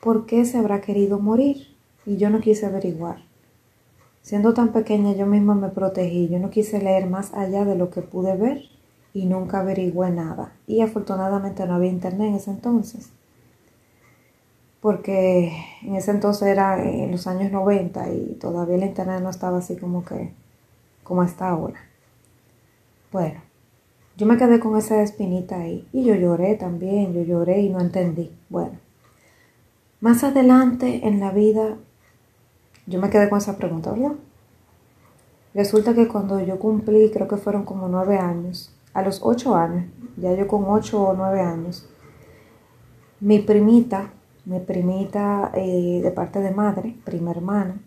¿Por 0.00 0.26
qué 0.26 0.44
se 0.44 0.58
habrá 0.58 0.82
querido 0.82 1.18
morir? 1.18 1.74
Y 2.04 2.18
yo 2.18 2.28
no 2.28 2.40
quise 2.40 2.66
averiguar. 2.66 3.22
Siendo 4.20 4.52
tan 4.52 4.72
pequeña 4.72 5.12
yo 5.14 5.26
misma 5.26 5.54
me 5.54 5.70
protegí, 5.70 6.28
yo 6.28 6.38
no 6.38 6.50
quise 6.50 6.82
leer 6.82 7.08
más 7.08 7.32
allá 7.32 7.64
de 7.64 7.74
lo 7.74 7.90
que 7.90 8.02
pude 8.02 8.36
ver 8.36 8.62
y 9.14 9.24
nunca 9.24 9.60
averigüé 9.60 10.10
nada. 10.10 10.52
Y 10.66 10.82
afortunadamente 10.82 11.66
no 11.66 11.74
había 11.74 11.90
internet 11.90 12.28
en 12.28 12.34
ese 12.34 12.50
entonces, 12.50 13.10
porque 14.84 15.50
en 15.80 15.96
ese 15.96 16.10
entonces 16.10 16.46
era 16.46 16.84
en 16.84 17.10
los 17.10 17.26
años 17.26 17.50
90 17.50 18.06
y 18.10 18.36
todavía 18.38 18.74
el 18.74 18.84
internet 18.84 19.22
no 19.22 19.30
estaba 19.30 19.56
así 19.56 19.76
como 19.76 20.04
que 20.04 20.34
como 21.02 21.22
está 21.22 21.48
ahora. 21.48 21.80
Bueno, 23.10 23.40
yo 24.18 24.26
me 24.26 24.36
quedé 24.36 24.60
con 24.60 24.76
esa 24.76 25.00
espinita 25.00 25.56
ahí 25.56 25.88
y 25.90 26.04
yo 26.04 26.14
lloré 26.14 26.56
también, 26.56 27.14
yo 27.14 27.22
lloré 27.22 27.62
y 27.62 27.70
no 27.70 27.80
entendí. 27.80 28.30
Bueno, 28.50 28.72
más 30.02 30.22
adelante 30.22 31.08
en 31.08 31.18
la 31.18 31.30
vida 31.30 31.78
yo 32.86 33.00
me 33.00 33.08
quedé 33.08 33.30
con 33.30 33.38
esa 33.38 33.56
pregunta, 33.56 33.90
¿verdad? 33.90 34.16
Resulta 35.54 35.94
que 35.94 36.08
cuando 36.08 36.40
yo 36.40 36.58
cumplí, 36.58 37.10
creo 37.10 37.26
que 37.26 37.38
fueron 37.38 37.64
como 37.64 37.88
nueve 37.88 38.18
años, 38.18 38.70
a 38.92 39.00
los 39.00 39.20
ocho 39.22 39.56
años, 39.56 39.86
ya 40.18 40.34
yo 40.34 40.46
con 40.46 40.66
ocho 40.66 41.02
o 41.02 41.14
nueve 41.14 41.40
años, 41.40 41.88
mi 43.20 43.38
primita, 43.38 44.10
mi 44.44 44.60
primita 44.60 45.50
eh, 45.54 46.00
de 46.02 46.10
parte 46.10 46.40
de 46.40 46.50
madre, 46.50 46.96
prima 47.04 47.30
hermana, 47.30 47.80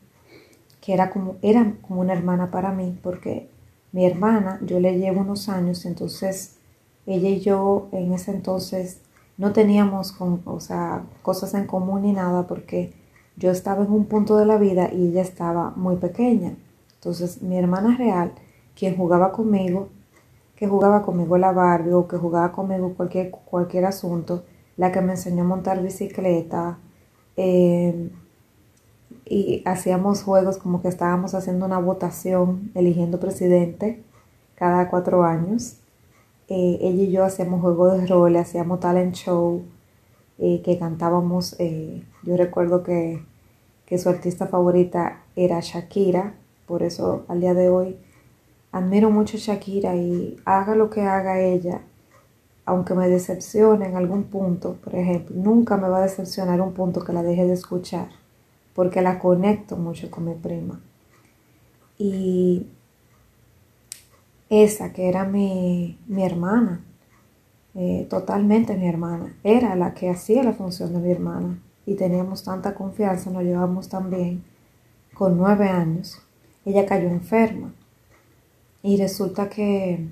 que 0.82 0.94
era 0.94 1.10
como, 1.10 1.36
era 1.42 1.76
como 1.82 2.02
una 2.02 2.14
hermana 2.14 2.52
para 2.52 2.72
mí, 2.72 2.98
porque 3.02 3.50
mi 3.92 4.06
hermana, 4.06 4.60
yo 4.64 4.80
le 4.80 4.98
llevo 4.98 5.22
unos 5.22 5.50
años, 5.50 5.86
entonces 5.86 6.58
ella 7.06 7.30
y 7.30 7.40
yo 7.40 7.88
en 7.92 8.14
ese 8.14 8.32
entonces 8.32 9.02
no 9.38 9.54
teníamos 9.54 10.16
o 10.20 10.60
sea, 10.60 11.04
cosas 11.22 11.54
en 11.54 11.68
común 11.68 12.02
ni 12.02 12.14
nada, 12.14 12.48
porque 12.48 12.94
yo 13.38 13.52
estaba 13.52 13.84
en 13.84 13.92
un 13.92 14.06
punto 14.06 14.38
de 14.38 14.46
la 14.46 14.58
vida 14.58 14.92
y 14.92 15.10
ella 15.10 15.22
estaba 15.22 15.72
muy 15.76 15.98
pequeña. 15.98 16.56
Entonces 16.96 17.42
mi 17.42 17.58
hermana 17.58 17.96
real, 17.98 18.34
quien 18.76 18.98
jugaba 18.98 19.32
conmigo, 19.32 19.90
que 20.56 20.68
jugaba 20.68 21.04
conmigo 21.04 21.38
la 21.38 21.52
Barbie 21.52 21.94
o 21.94 22.08
que 22.08 22.18
jugaba 22.18 22.52
conmigo 22.52 22.94
cualquier, 22.96 23.30
cualquier 23.30 23.86
asunto, 23.86 24.44
la 24.78 24.92
que 24.92 25.02
me 25.02 25.14
enseñó 25.14 25.44
a 25.44 25.48
montar 25.48 25.82
bicicleta, 25.82 26.78
em, 27.36 28.10
y 29.26 29.62
hacíamos 29.66 30.24
juegos 30.24 30.58
como 30.58 30.82
que 30.82 30.88
estábamos 30.88 31.34
haciendo 31.34 31.66
una 31.66 31.80
votación, 31.80 32.72
eligiendo 32.76 33.20
presidente 33.20 34.04
cada 34.56 34.90
cuatro 34.90 35.24
años. 35.24 35.78
Eh, 36.50 36.80
ella 36.82 37.04
y 37.04 37.12
yo 37.12 37.26
hacíamos 37.26 37.62
juegos 37.62 38.00
de 38.00 38.08
rol, 38.08 38.36
hacíamos 38.38 38.80
talent 38.80 39.16
show, 39.16 39.64
eh, 40.40 40.62
que 40.64 40.78
cantábamos, 40.78 41.56
eh, 41.60 42.04
yo 42.24 42.38
recuerdo 42.38 42.84
que, 42.84 43.24
que 43.86 43.98
su 43.98 44.10
artista 44.10 44.48
favorita 44.48 45.24
era 45.36 45.60
Shakira, 45.62 46.36
por 46.68 46.84
eso 46.84 47.26
al 47.28 47.42
día 47.42 47.54
de 47.54 47.70
hoy 47.70 47.98
admiro 48.72 49.10
mucho 49.10 49.38
a 49.38 49.40
Shakira 49.40 49.96
y 49.96 50.38
haga 50.46 50.76
lo 50.76 50.90
que 50.90 51.02
haga 51.02 51.40
ella, 51.40 51.82
aunque 52.68 52.94
me 52.94 53.08
decepcione 53.08 53.86
en 53.86 53.96
algún 53.96 54.26
punto, 54.26 54.74
por 54.84 54.94
ejemplo, 54.94 55.34
nunca 55.38 55.78
me 55.78 55.88
va 55.88 56.00
a 56.00 56.02
decepcionar 56.02 56.60
un 56.60 56.74
punto 56.74 57.00
que 57.00 57.14
la 57.14 57.24
deje 57.24 57.46
de 57.46 57.54
escuchar, 57.54 58.10
porque 58.76 59.02
la 59.02 59.20
conecto 59.20 59.78
mucho 59.78 60.12
con 60.12 60.26
mi 60.26 60.36
prima. 60.36 60.82
Y 61.98 62.68
esa 64.50 64.92
que 64.92 65.08
era 65.08 65.24
mi, 65.24 65.98
mi 66.08 66.24
hermana, 66.26 66.84
eh, 67.74 68.06
totalmente 68.10 68.76
mi 68.76 68.90
hermana. 68.90 69.34
Era 69.46 69.78
la 69.78 69.94
que 69.94 70.10
hacía 70.10 70.44
la 70.44 70.52
función 70.52 70.92
de 70.92 71.00
mi 71.00 71.10
hermana. 71.10 71.64
Y 71.86 71.96
teníamos 71.96 72.44
tanta 72.44 72.76
confianza, 72.76 73.30
nos 73.30 73.44
llevamos 73.44 73.88
tan 73.88 74.10
bien. 74.10 74.44
Con 75.14 75.38
nueve 75.38 75.70
años, 75.70 76.22
ella 76.66 76.86
cayó 76.86 77.08
enferma. 77.08 77.74
Y 78.84 78.98
resulta 78.98 79.48
que 79.48 80.10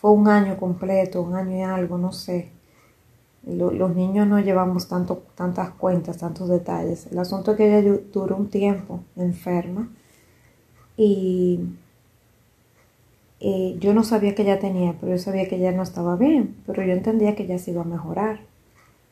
fue 0.00 0.10
un 0.12 0.28
año 0.28 0.56
completo, 0.56 1.20
un 1.22 1.34
año 1.34 1.58
y 1.58 1.62
algo, 1.62 1.98
no 1.98 2.12
sé. 2.12 2.48
los 3.44 3.94
niños 3.94 4.26
no 4.26 4.40
llevamos 4.40 4.88
tanto, 4.88 5.22
tantas 5.34 5.70
cuentas, 5.70 6.18
tantos 6.18 6.48
detalles. 6.48 7.06
El 7.12 7.18
asunto 7.18 7.52
es 7.52 7.56
que 7.58 7.78
ella 7.78 8.00
duró 8.12 8.36
un 8.36 8.48
tiempo 8.48 9.00
enferma. 9.16 9.90
Y 10.96 11.60
yo 13.78 13.94
no 13.94 14.04
sabía 14.04 14.34
que 14.34 14.42
ella 14.42 14.58
tenía, 14.58 14.94
pero 15.00 15.12
yo 15.12 15.18
sabía 15.18 15.48
que 15.48 15.56
ella 15.56 15.72
no 15.72 15.82
estaba 15.82 16.16
bien, 16.16 16.56
pero 16.66 16.82
yo 16.82 16.92
entendía 16.92 17.34
que 17.34 17.44
ella 17.44 17.58
se 17.58 17.72
iba 17.72 17.82
a 17.82 17.84
mejorar. 17.84 18.40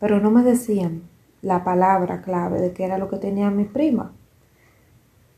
Pero 0.00 0.20
no 0.20 0.30
me 0.30 0.42
decían 0.42 1.02
la 1.42 1.64
palabra 1.64 2.22
clave 2.22 2.60
de 2.60 2.72
qué 2.72 2.84
era 2.84 2.98
lo 2.98 3.08
que 3.10 3.18
tenía 3.18 3.50
mi 3.50 3.64
prima. 3.64 4.12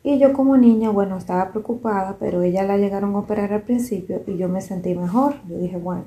Y 0.02 0.18
yo 0.18 0.32
como 0.32 0.56
niña, 0.56 0.90
bueno, 0.90 1.18
estaba 1.18 1.50
preocupada, 1.50 2.16
pero 2.18 2.42
ella 2.42 2.62
la 2.62 2.78
llegaron 2.78 3.14
a 3.14 3.18
operar 3.18 3.52
al 3.52 3.62
principio 3.62 4.22
y 4.26 4.36
yo 4.38 4.48
me 4.48 4.62
sentí 4.62 4.94
mejor. 4.94 5.34
Yo 5.46 5.58
dije, 5.58 5.76
bueno, 5.76 6.04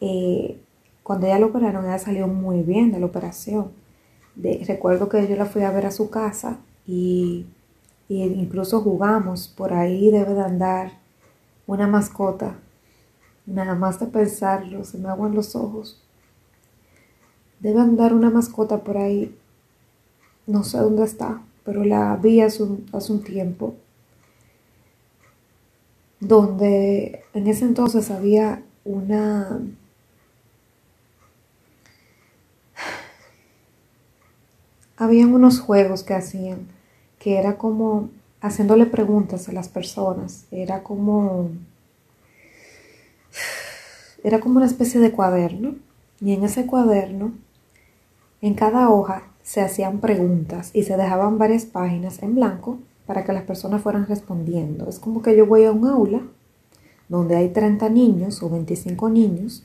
eh, 0.00 0.58
cuando 1.02 1.26
ella 1.26 1.38
la 1.38 1.46
operaron, 1.46 1.84
ella 1.84 1.98
salió 1.98 2.26
muy 2.26 2.62
bien 2.62 2.92
de 2.92 3.00
la 3.00 3.06
operación. 3.06 3.72
recuerdo 4.66 5.08
que 5.08 5.28
yo 5.28 5.36
la 5.36 5.46
fui 5.46 5.62
a 5.62 5.70
ver 5.70 5.86
a 5.86 5.90
su 5.90 6.10
casa 6.10 6.58
y, 6.86 7.46
y 8.08 8.22
incluso 8.22 8.80
jugamos, 8.80 9.48
por 9.48 9.72
ahí 9.74 10.10
debe 10.10 10.34
de 10.34 10.42
andar 10.42 10.92
una 11.66 11.86
mascota. 11.86 12.56
Nada 13.44 13.74
más 13.74 14.00
de 14.00 14.06
pensarlo, 14.06 14.84
se 14.84 14.98
me 14.98 15.08
aguan 15.08 15.34
los 15.34 15.54
ojos. 15.54 16.02
Debe 17.60 17.80
andar 17.80 18.14
una 18.14 18.30
mascota 18.30 18.78
por 18.78 18.96
ahí. 18.96 19.36
No 20.46 20.64
sé 20.64 20.78
dónde 20.78 21.04
está, 21.04 21.42
pero 21.66 21.84
la 21.84 22.16
vi 22.16 22.40
hace 22.40 22.62
un, 22.62 22.86
hace 22.92 23.12
un 23.12 23.22
tiempo. 23.22 23.74
donde 26.20 27.24
en 27.34 27.46
ese 27.46 27.66
entonces 27.66 28.10
había 28.10 28.62
una 28.84 29.60
habían 34.96 35.34
unos 35.34 35.60
juegos 35.60 36.02
que 36.04 36.14
hacían 36.14 36.68
que 37.18 37.36
era 37.38 37.58
como 37.58 38.08
haciéndole 38.40 38.86
preguntas 38.86 39.48
a 39.48 39.52
las 39.52 39.68
personas, 39.68 40.46
era 40.50 40.82
como 40.82 41.50
era 44.24 44.40
como 44.40 44.56
una 44.56 44.66
especie 44.66 45.00
de 45.00 45.12
cuaderno 45.12 45.74
y 46.20 46.32
en 46.32 46.44
ese 46.44 46.64
cuaderno 46.66 47.32
en 48.40 48.54
cada 48.54 48.88
hoja 48.88 49.24
se 49.46 49.60
hacían 49.60 50.00
preguntas 50.00 50.72
y 50.74 50.82
se 50.82 50.96
dejaban 50.96 51.38
varias 51.38 51.66
páginas 51.66 52.20
en 52.20 52.34
blanco 52.34 52.80
para 53.06 53.24
que 53.24 53.32
las 53.32 53.44
personas 53.44 53.80
fueran 53.80 54.08
respondiendo. 54.08 54.88
Es 54.88 54.98
como 54.98 55.22
que 55.22 55.36
yo 55.36 55.46
voy 55.46 55.64
a 55.64 55.70
un 55.70 55.86
aula 55.86 56.20
donde 57.08 57.36
hay 57.36 57.50
30 57.50 57.88
niños 57.88 58.42
o 58.42 58.50
25 58.50 59.08
niños 59.08 59.64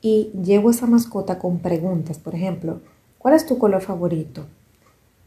y 0.00 0.30
llevo 0.42 0.70
esa 0.70 0.86
mascota 0.86 1.38
con 1.38 1.58
preguntas. 1.58 2.18
Por 2.18 2.34
ejemplo, 2.34 2.80
¿cuál 3.18 3.34
es 3.34 3.44
tu 3.44 3.58
color 3.58 3.82
favorito? 3.82 4.46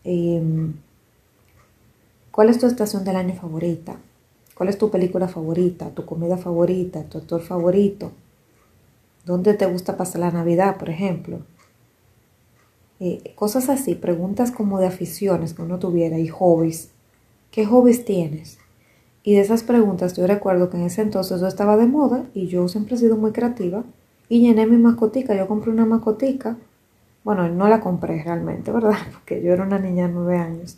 Em, 0.04 0.74
¿Cuál 2.32 2.50
es 2.50 2.58
tu 2.58 2.66
estación 2.66 3.04
del 3.04 3.18
año 3.18 3.36
favorita? 3.36 3.98
¿Cuál 4.56 4.70
es 4.70 4.80
tu 4.80 4.90
película 4.90 5.28
favorita? 5.28 5.92
¿Tu 5.92 6.08
comida 6.08 6.38
favorita? 6.38 7.04
¿Tu 7.04 7.20
actor 7.20 7.42
favorito? 7.42 8.12
¿Dónde 9.26 9.54
te 9.54 9.68
gusta 9.68 9.96
pasar 9.96 10.22
la 10.22 10.32
Navidad, 10.32 10.78
por 10.78 10.90
ejemplo? 10.90 11.42
Eh, 13.00 13.34
cosas 13.36 13.70
así, 13.70 13.96
preguntas 13.96 14.52
como 14.52 14.80
de 14.80 14.88
aficiones 14.88 15.54
que 15.54 15.62
uno 15.62 15.80
tuviera 15.80 16.18
y 16.18 16.28
hobbies. 16.28 16.90
¿Qué 17.52 17.66
hobbies 17.66 18.06
tienes? 18.06 18.58
Y 19.24 19.36
de 19.36 19.42
esas 19.42 19.64
preguntas 19.64 20.16
yo 20.16 20.28
recuerdo 20.28 20.70
que 20.70 20.78
en 20.78 20.84
ese 20.84 21.02
entonces 21.02 21.42
yo 21.42 21.48
estaba 21.48 21.78
de 21.78 21.88
moda 21.88 22.26
y 22.34 22.48
yo 22.48 22.68
siempre 22.68 22.96
he 22.96 23.00
sido 23.00 23.18
muy 23.18 23.32
creativa 23.32 23.84
y 24.30 24.42
llené 24.42 24.68
mi 24.68 24.78
mascotica. 24.78 25.36
Yo 25.36 25.48
compré 25.48 25.72
una 25.72 25.86
mascotica. 25.86 26.58
Bueno, 27.24 27.50
no 27.50 27.68
la 27.68 27.82
compré 27.82 28.24
realmente, 28.24 28.72
¿verdad? 28.72 28.98
Porque 29.14 29.42
yo 29.42 29.52
era 29.52 29.64
una 29.64 29.80
niña 29.80 30.08
de 30.08 30.14
nueve 30.14 30.38
años. 30.38 30.78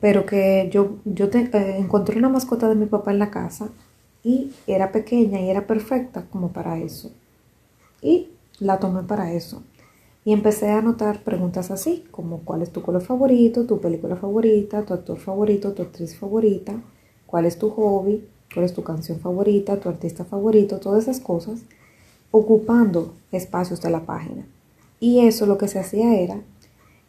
Pero 0.00 0.26
que 0.26 0.68
yo, 0.72 0.96
yo 1.04 1.26
eh, 1.32 1.76
encontré 1.78 2.18
una 2.18 2.28
mascota 2.28 2.68
de 2.68 2.74
mi 2.74 2.86
papá 2.86 3.12
en 3.12 3.18
la 3.18 3.30
casa 3.30 3.68
y 4.22 4.52
era 4.66 4.92
pequeña 4.92 5.40
y 5.40 5.48
era 5.48 5.66
perfecta 5.66 6.24
como 6.30 6.52
para 6.52 6.78
eso. 6.78 7.12
Y 8.02 8.28
la 8.58 8.78
tomé 8.78 9.02
para 9.04 9.32
eso. 9.32 9.62
Y 10.26 10.34
empecé 10.34 10.68
a 10.70 10.78
anotar 10.78 11.22
preguntas 11.22 11.70
así, 11.70 12.04
como 12.10 12.40
cuál 12.40 12.60
es 12.60 12.70
tu 12.70 12.82
color 12.82 13.00
favorito, 13.00 13.64
tu 13.64 13.80
película 13.80 14.16
favorita, 14.16 14.82
tu 14.82 14.92
actor 14.92 15.16
favorito, 15.16 15.72
tu 15.72 15.82
actriz 15.82 16.18
favorita 16.18 16.82
cuál 17.26 17.44
es 17.44 17.58
tu 17.58 17.70
hobby, 17.70 18.26
cuál 18.52 18.64
es 18.64 18.72
tu 18.72 18.82
canción 18.82 19.18
favorita, 19.20 19.78
tu 19.78 19.88
artista 19.88 20.24
favorito, 20.24 20.78
todas 20.78 21.04
esas 21.04 21.20
cosas, 21.20 21.60
ocupando 22.30 23.14
espacios 23.32 23.82
de 23.82 23.90
la 23.90 24.06
página. 24.06 24.46
Y 25.00 25.26
eso 25.26 25.46
lo 25.46 25.58
que 25.58 25.68
se 25.68 25.78
hacía 25.78 26.18
era, 26.18 26.40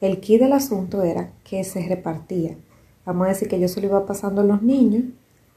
el 0.01 0.19
key 0.19 0.37
del 0.37 0.53
asunto 0.53 1.03
era 1.03 1.31
que 1.43 1.63
se 1.63 1.87
repartía. 1.87 2.57
Vamos 3.05 3.25
a 3.25 3.29
decir 3.29 3.47
que 3.47 3.59
yo 3.59 3.67
se 3.67 3.79
lo 3.79 3.87
iba 3.87 4.05
pasando 4.05 4.41
a 4.41 4.45
los 4.45 4.61
niños, 4.61 5.03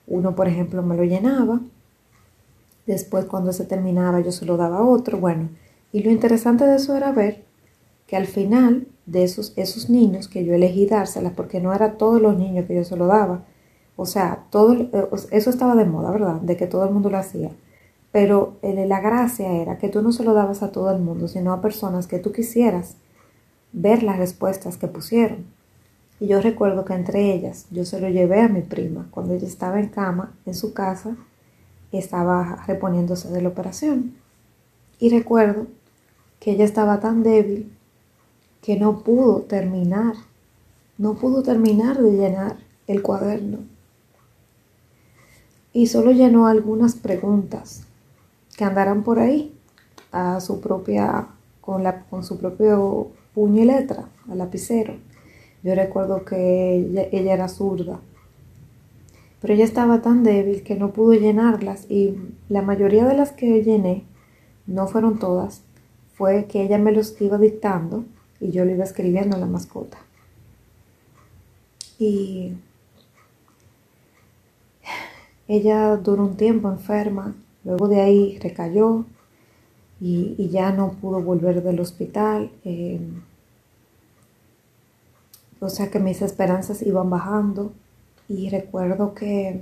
uno 0.06 0.34
por 0.34 0.48
ejemplo 0.48 0.82
me 0.82 0.96
lo 0.96 1.04
llenaba, 1.04 1.60
después 2.86 3.24
cuando 3.24 3.52
se 3.52 3.64
terminaba 3.64 4.20
yo 4.20 4.32
se 4.32 4.46
lo 4.46 4.56
daba 4.56 4.78
a 4.78 4.84
otro, 4.84 5.18
bueno, 5.18 5.48
y 5.92 6.02
lo 6.02 6.10
interesante 6.10 6.64
de 6.64 6.76
eso 6.76 6.96
era 6.96 7.10
ver 7.10 7.49
que 8.10 8.16
al 8.16 8.26
final 8.26 8.88
de 9.06 9.22
esos, 9.22 9.52
esos 9.54 9.88
niños 9.88 10.26
que 10.26 10.44
yo 10.44 10.52
elegí 10.52 10.84
dárselas, 10.84 11.32
porque 11.32 11.60
no 11.60 11.72
era 11.72 11.96
todos 11.96 12.20
los 12.20 12.36
niños 12.36 12.66
que 12.66 12.74
yo 12.74 12.82
se 12.82 12.96
lo 12.96 13.06
daba, 13.06 13.44
o 13.94 14.04
sea, 14.04 14.46
todo, 14.50 14.72
eh, 14.72 15.08
eso 15.30 15.48
estaba 15.48 15.76
de 15.76 15.84
moda, 15.84 16.10
¿verdad? 16.10 16.40
De 16.40 16.56
que 16.56 16.66
todo 16.66 16.82
el 16.82 16.90
mundo 16.90 17.08
lo 17.08 17.18
hacía. 17.18 17.52
Pero 18.10 18.56
la 18.64 19.00
gracia 19.00 19.52
era 19.52 19.78
que 19.78 19.88
tú 19.88 20.02
no 20.02 20.10
se 20.10 20.24
lo 20.24 20.34
dabas 20.34 20.64
a 20.64 20.72
todo 20.72 20.90
el 20.90 21.00
mundo, 21.00 21.28
sino 21.28 21.52
a 21.52 21.60
personas 21.60 22.08
que 22.08 22.18
tú 22.18 22.32
quisieras 22.32 22.96
ver 23.72 24.02
las 24.02 24.18
respuestas 24.18 24.76
que 24.76 24.88
pusieron. 24.88 25.44
Y 26.18 26.26
yo 26.26 26.40
recuerdo 26.40 26.84
que 26.84 26.94
entre 26.94 27.32
ellas 27.32 27.66
yo 27.70 27.84
se 27.84 28.00
lo 28.00 28.08
llevé 28.08 28.40
a 28.40 28.48
mi 28.48 28.62
prima 28.62 29.06
cuando 29.12 29.34
ella 29.34 29.46
estaba 29.46 29.78
en 29.78 29.86
cama 29.86 30.34
en 30.46 30.54
su 30.54 30.74
casa, 30.74 31.14
estaba 31.92 32.64
reponiéndose 32.66 33.28
de 33.30 33.40
la 33.40 33.50
operación. 33.50 34.16
Y 34.98 35.10
recuerdo 35.10 35.68
que 36.40 36.50
ella 36.50 36.64
estaba 36.64 36.98
tan 36.98 37.22
débil 37.22 37.76
que 38.62 38.76
no 38.76 39.00
pudo 39.00 39.42
terminar, 39.42 40.14
no 40.98 41.14
pudo 41.14 41.42
terminar 41.42 41.98
de 41.98 42.12
llenar 42.12 42.56
el 42.86 43.02
cuaderno 43.02 43.58
y 45.72 45.86
solo 45.86 46.10
llenó 46.10 46.46
algunas 46.46 46.94
preguntas 46.94 47.84
que 48.56 48.64
andarán 48.64 49.02
por 49.02 49.18
ahí 49.18 49.54
a 50.12 50.40
su 50.40 50.60
propia, 50.60 51.28
con, 51.60 51.84
la, 51.84 52.04
con 52.04 52.24
su 52.24 52.38
propio 52.38 53.08
puño 53.34 53.62
y 53.62 53.66
letra, 53.66 54.08
al 54.28 54.38
lapicero. 54.38 54.94
Yo 55.62 55.74
recuerdo 55.74 56.24
que 56.24 56.76
ella, 56.76 57.06
ella 57.12 57.34
era 57.34 57.48
zurda, 57.48 58.00
pero 59.40 59.54
ella 59.54 59.64
estaba 59.64 60.02
tan 60.02 60.22
débil 60.22 60.62
que 60.62 60.74
no 60.74 60.90
pudo 60.90 61.14
llenarlas 61.14 61.86
y 61.88 62.16
la 62.48 62.62
mayoría 62.62 63.06
de 63.06 63.16
las 63.16 63.32
que 63.32 63.62
llené, 63.62 64.04
no 64.66 64.88
fueron 64.88 65.18
todas, 65.18 65.62
fue 66.14 66.46
que 66.46 66.62
ella 66.62 66.78
me 66.78 66.92
los 66.92 67.20
iba 67.20 67.38
dictando 67.38 68.04
y 68.40 68.50
yo 68.50 68.64
lo 68.64 68.72
iba 68.72 68.84
escribiendo 68.84 69.36
a 69.36 69.38
la 69.38 69.46
mascota. 69.46 69.98
Y 71.98 72.54
ella 75.46 75.96
duró 75.96 76.24
un 76.24 76.36
tiempo 76.36 76.70
enferma, 76.70 77.34
luego 77.64 77.88
de 77.88 78.00
ahí 78.00 78.38
recayó 78.38 79.04
y, 80.00 80.48
ya 80.48 80.72
no 80.72 80.92
pudo 80.92 81.20
volver 81.20 81.62
del 81.62 81.80
hospital. 81.80 82.50
Em, 82.64 83.22
o 85.60 85.68
sea 85.68 85.90
que 85.90 86.00
mis 86.00 86.22
esperanzas 86.22 86.82
iban 86.82 87.10
bajando 87.10 87.72
y 88.28 88.48
recuerdo 88.48 89.12
que, 89.14 89.60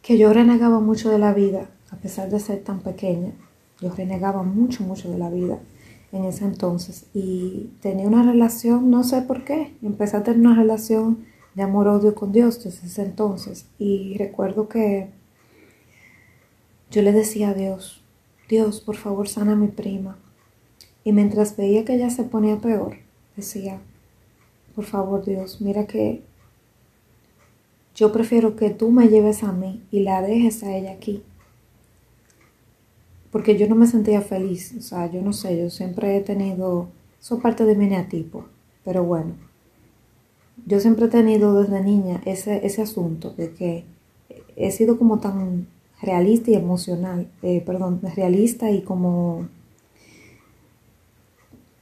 que 0.00 0.16
yo 0.16 0.32
renegaba 0.32 0.80
mucho 0.80 1.10
de 1.10 1.18
la 1.18 1.34
vida, 1.34 1.68
a 1.90 1.96
pesar 1.96 2.30
de 2.30 2.40
ser 2.40 2.62
tan 2.64 2.80
pequeña. 2.80 3.32
Yo 3.84 3.94
renegaba 3.94 4.42
mucho, 4.42 4.82
mucho 4.82 5.10
de 5.10 5.18
la 5.18 5.28
vida 5.28 5.58
en 6.10 6.24
ese 6.24 6.46
entonces 6.46 7.04
y 7.12 7.68
tenía 7.82 8.08
una 8.08 8.22
relación, 8.22 8.90
no 8.90 9.04
sé 9.04 9.20
por 9.20 9.44
qué, 9.44 9.74
empecé 9.82 10.16
a 10.16 10.22
tener 10.22 10.40
una 10.40 10.54
relación 10.54 11.26
de 11.54 11.64
amor-odio 11.64 12.14
con 12.14 12.32
Dios 12.32 12.64
desde 12.64 12.86
ese 12.86 13.02
entonces. 13.02 13.66
Y 13.78 14.16
recuerdo 14.16 14.70
que 14.70 15.10
yo 16.90 17.02
le 17.02 17.12
decía 17.12 17.50
a 17.50 17.54
Dios, 17.54 18.02
Dios, 18.48 18.80
por 18.80 18.96
favor, 18.96 19.28
sana 19.28 19.52
a 19.52 19.56
mi 19.56 19.68
prima. 19.68 20.16
Y 21.04 21.12
mientras 21.12 21.54
veía 21.54 21.84
que 21.84 21.96
ella 21.96 22.08
se 22.08 22.24
ponía 22.24 22.56
peor, 22.56 22.96
decía, 23.36 23.82
por 24.74 24.86
favor, 24.86 25.26
Dios, 25.26 25.60
mira 25.60 25.86
que 25.86 26.22
yo 27.94 28.12
prefiero 28.12 28.56
que 28.56 28.70
tú 28.70 28.90
me 28.90 29.08
lleves 29.08 29.42
a 29.42 29.52
mí 29.52 29.82
y 29.90 30.00
la 30.00 30.22
dejes 30.22 30.62
a 30.62 30.74
ella 30.74 30.92
aquí. 30.92 31.22
Porque 33.34 33.58
yo 33.58 33.68
no 33.68 33.74
me 33.74 33.88
sentía 33.88 34.20
feliz. 34.20 34.76
O 34.78 34.80
sea, 34.80 35.10
yo 35.10 35.20
no 35.20 35.32
sé, 35.32 35.58
yo 35.58 35.68
siempre 35.68 36.16
he 36.16 36.20
tenido, 36.20 36.86
eso 37.20 37.40
parte 37.40 37.64
de 37.64 37.74
mi 37.74 37.88
neatipo. 37.88 38.44
Pero 38.84 39.02
bueno, 39.02 39.34
yo 40.64 40.78
siempre 40.78 41.06
he 41.06 41.08
tenido 41.08 41.60
desde 41.60 41.82
niña 41.82 42.22
ese, 42.26 42.64
ese 42.64 42.82
asunto 42.82 43.30
de 43.30 43.52
que 43.52 43.86
he 44.54 44.70
sido 44.70 44.98
como 44.98 45.18
tan 45.18 45.66
realista 46.00 46.52
y 46.52 46.54
emocional, 46.54 47.26
eh, 47.42 47.60
perdón, 47.66 48.00
realista 48.14 48.70
y 48.70 48.82
como, 48.82 49.48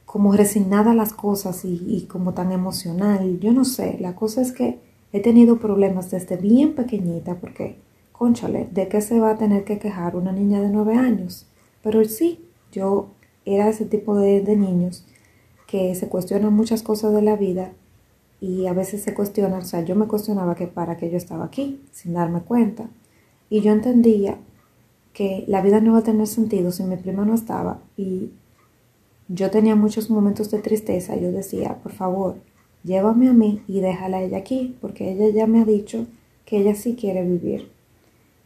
como 0.07 0.33
resignada 0.33 0.89
a 0.89 0.95
las 0.95 1.13
cosas 1.13 1.65
y, 1.65 1.83
y, 1.87 2.07
como 2.07 2.33
tan 2.33 2.51
emocional. 2.51 3.39
Yo 3.39 3.53
no 3.53 3.63
sé, 3.63 3.99
la 3.99 4.15
cosa 4.15 4.41
es 4.41 4.53
que 4.53 4.79
he 5.11 5.19
tenido 5.19 5.59
problemas 5.59 6.09
desde 6.09 6.35
bien 6.35 6.73
pequeñita 6.73 7.35
porque, 7.35 7.75
conchale, 8.13 8.69
¿de 8.71 8.87
qué 8.87 9.01
se 9.01 9.19
va 9.19 9.31
a 9.31 9.37
tener 9.37 9.65
que 9.65 9.79
quejar 9.79 10.15
una 10.15 10.31
niña 10.31 10.61
de 10.61 10.69
nueve 10.69 10.95
años? 10.95 11.45
Pero 11.81 12.03
sí, 12.05 12.39
yo 12.71 13.09
era 13.45 13.67
ese 13.67 13.85
tipo 13.85 14.15
de, 14.15 14.41
de 14.41 14.55
niños 14.55 15.05
que 15.67 15.93
se 15.95 16.07
cuestionan 16.07 16.53
muchas 16.53 16.81
cosas 16.83 17.13
de 17.13 17.21
la 17.21 17.35
vida 17.35 17.73
y 18.39 18.67
a 18.67 18.73
veces 18.73 19.01
se 19.01 19.13
cuestiona, 19.13 19.57
o 19.57 19.61
sea, 19.61 19.83
yo 19.83 19.95
me 19.95 20.07
cuestionaba 20.07 20.55
que 20.55 20.67
para 20.67 20.97
qué 20.97 21.09
yo 21.09 21.17
estaba 21.17 21.45
aquí, 21.45 21.81
sin 21.91 22.13
darme 22.13 22.41
cuenta. 22.41 22.89
Y 23.49 23.61
yo 23.61 23.71
entendía 23.71 24.37
que 25.13 25.45
la 25.47 25.61
vida 25.61 25.79
no 25.79 25.91
iba 25.91 25.99
a 25.99 26.03
tener 26.03 26.27
sentido 26.27 26.71
si 26.71 26.83
mi 26.83 26.97
prima 26.97 27.23
no 27.25 27.35
estaba 27.35 27.79
y 27.95 28.31
yo 29.27 29.49
tenía 29.49 29.75
muchos 29.75 30.09
momentos 30.09 30.51
de 30.51 30.59
tristeza. 30.59 31.15
Yo 31.15 31.31
decía, 31.31 31.79
por 31.81 31.91
favor, 31.91 32.35
llévame 32.83 33.29
a 33.29 33.33
mí 33.33 33.61
y 33.67 33.79
déjala 33.79 34.17
a 34.17 34.23
ella 34.23 34.37
aquí, 34.37 34.75
porque 34.81 35.11
ella 35.11 35.29
ya 35.29 35.47
me 35.47 35.61
ha 35.61 35.65
dicho 35.65 36.05
que 36.45 36.57
ella 36.57 36.75
sí 36.75 36.95
quiere 36.95 37.23
vivir. 37.23 37.71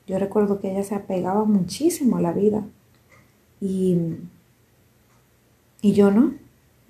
Yo 0.07 0.17
recuerdo 0.17 0.59
que 0.59 0.71
ella 0.71 0.83
se 0.83 0.95
apegaba 0.95 1.43
muchísimo 1.43 2.17
a 2.17 2.21
la 2.21 2.31
vida 2.31 2.63
y, 3.59 3.97
y 5.81 5.91
yo 5.93 6.11
no. 6.11 6.33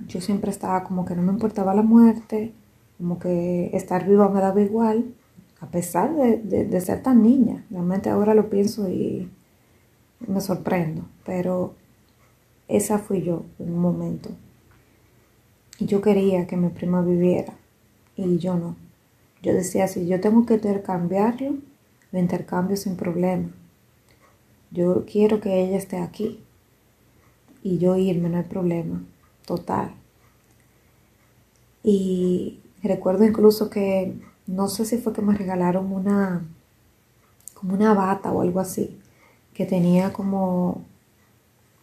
Yo 0.08 0.22
siempre 0.22 0.52
estaba 0.52 0.84
como 0.84 1.04
que 1.04 1.16
no 1.16 1.24
me 1.24 1.34
importaba 1.34 1.74
la 1.74 1.82
muerte, 1.82 2.54
como 2.98 3.18
que 3.20 3.72
estar 3.74 4.08
viva 4.08 4.30
me 4.30 4.40
daba 4.40 4.62
igual. 4.62 5.14
a 5.60 5.68
pesar 5.68 6.16
de, 6.16 6.82
ser 6.82 7.02
tan 7.02 7.24
niña. 7.24 7.66
Realmente 7.72 8.12
ahora 8.12 8.36
lo 8.36 8.50
pienso 8.50 8.88
y 8.90 9.30
me 10.28 10.40
sorprendo, 10.40 11.04
pero 11.26 11.74
esa 12.68 13.00
fui 13.00 13.24
yo 13.24 13.46
en 13.58 13.74
un 13.74 13.80
momento. 13.80 14.30
Y 15.80 15.86
yo 15.88 16.02
quería 16.02 16.46
que 16.46 16.58
mi 16.58 16.70
prima 16.70 17.02
viviera 17.02 17.54
y 18.16 18.38
yo 18.38 18.56
no. 18.56 18.76
Yo 19.42 19.54
decía, 19.54 19.88
si 19.88 20.08
yo 20.08 20.20
tengo 20.20 20.46
que 20.46 20.56
intercambiarlo, 20.56 21.58
lo 22.12 22.20
intercambio 22.20 22.78
sin 22.78 22.96
problema. 22.96 23.50
Yo 24.72 25.06
quiero 25.06 25.40
que 25.40 25.64
ella 25.64 25.78
esté 25.78 25.98
aquí 25.98 26.44
y 27.64 27.78
yo 27.78 27.96
irme, 27.96 28.30
no 28.30 28.38
hay 28.38 28.44
problema, 28.44 29.04
total. 29.46 29.94
Y 31.84 32.60
recuerdo 32.84 33.26
incluso 33.26 33.70
que, 33.70 34.20
no 34.46 34.68
sé 34.68 34.86
si 34.86 34.98
fue 34.98 35.14
que 35.14 35.22
me 35.22 35.36
regalaron 35.36 35.92
una, 35.92 36.46
como 37.54 37.74
una 37.74 37.94
bata 37.94 38.32
o 38.32 38.42
algo 38.42 38.60
así, 38.60 39.00
que 39.54 39.66
tenía 39.66 40.14
como 40.14 40.84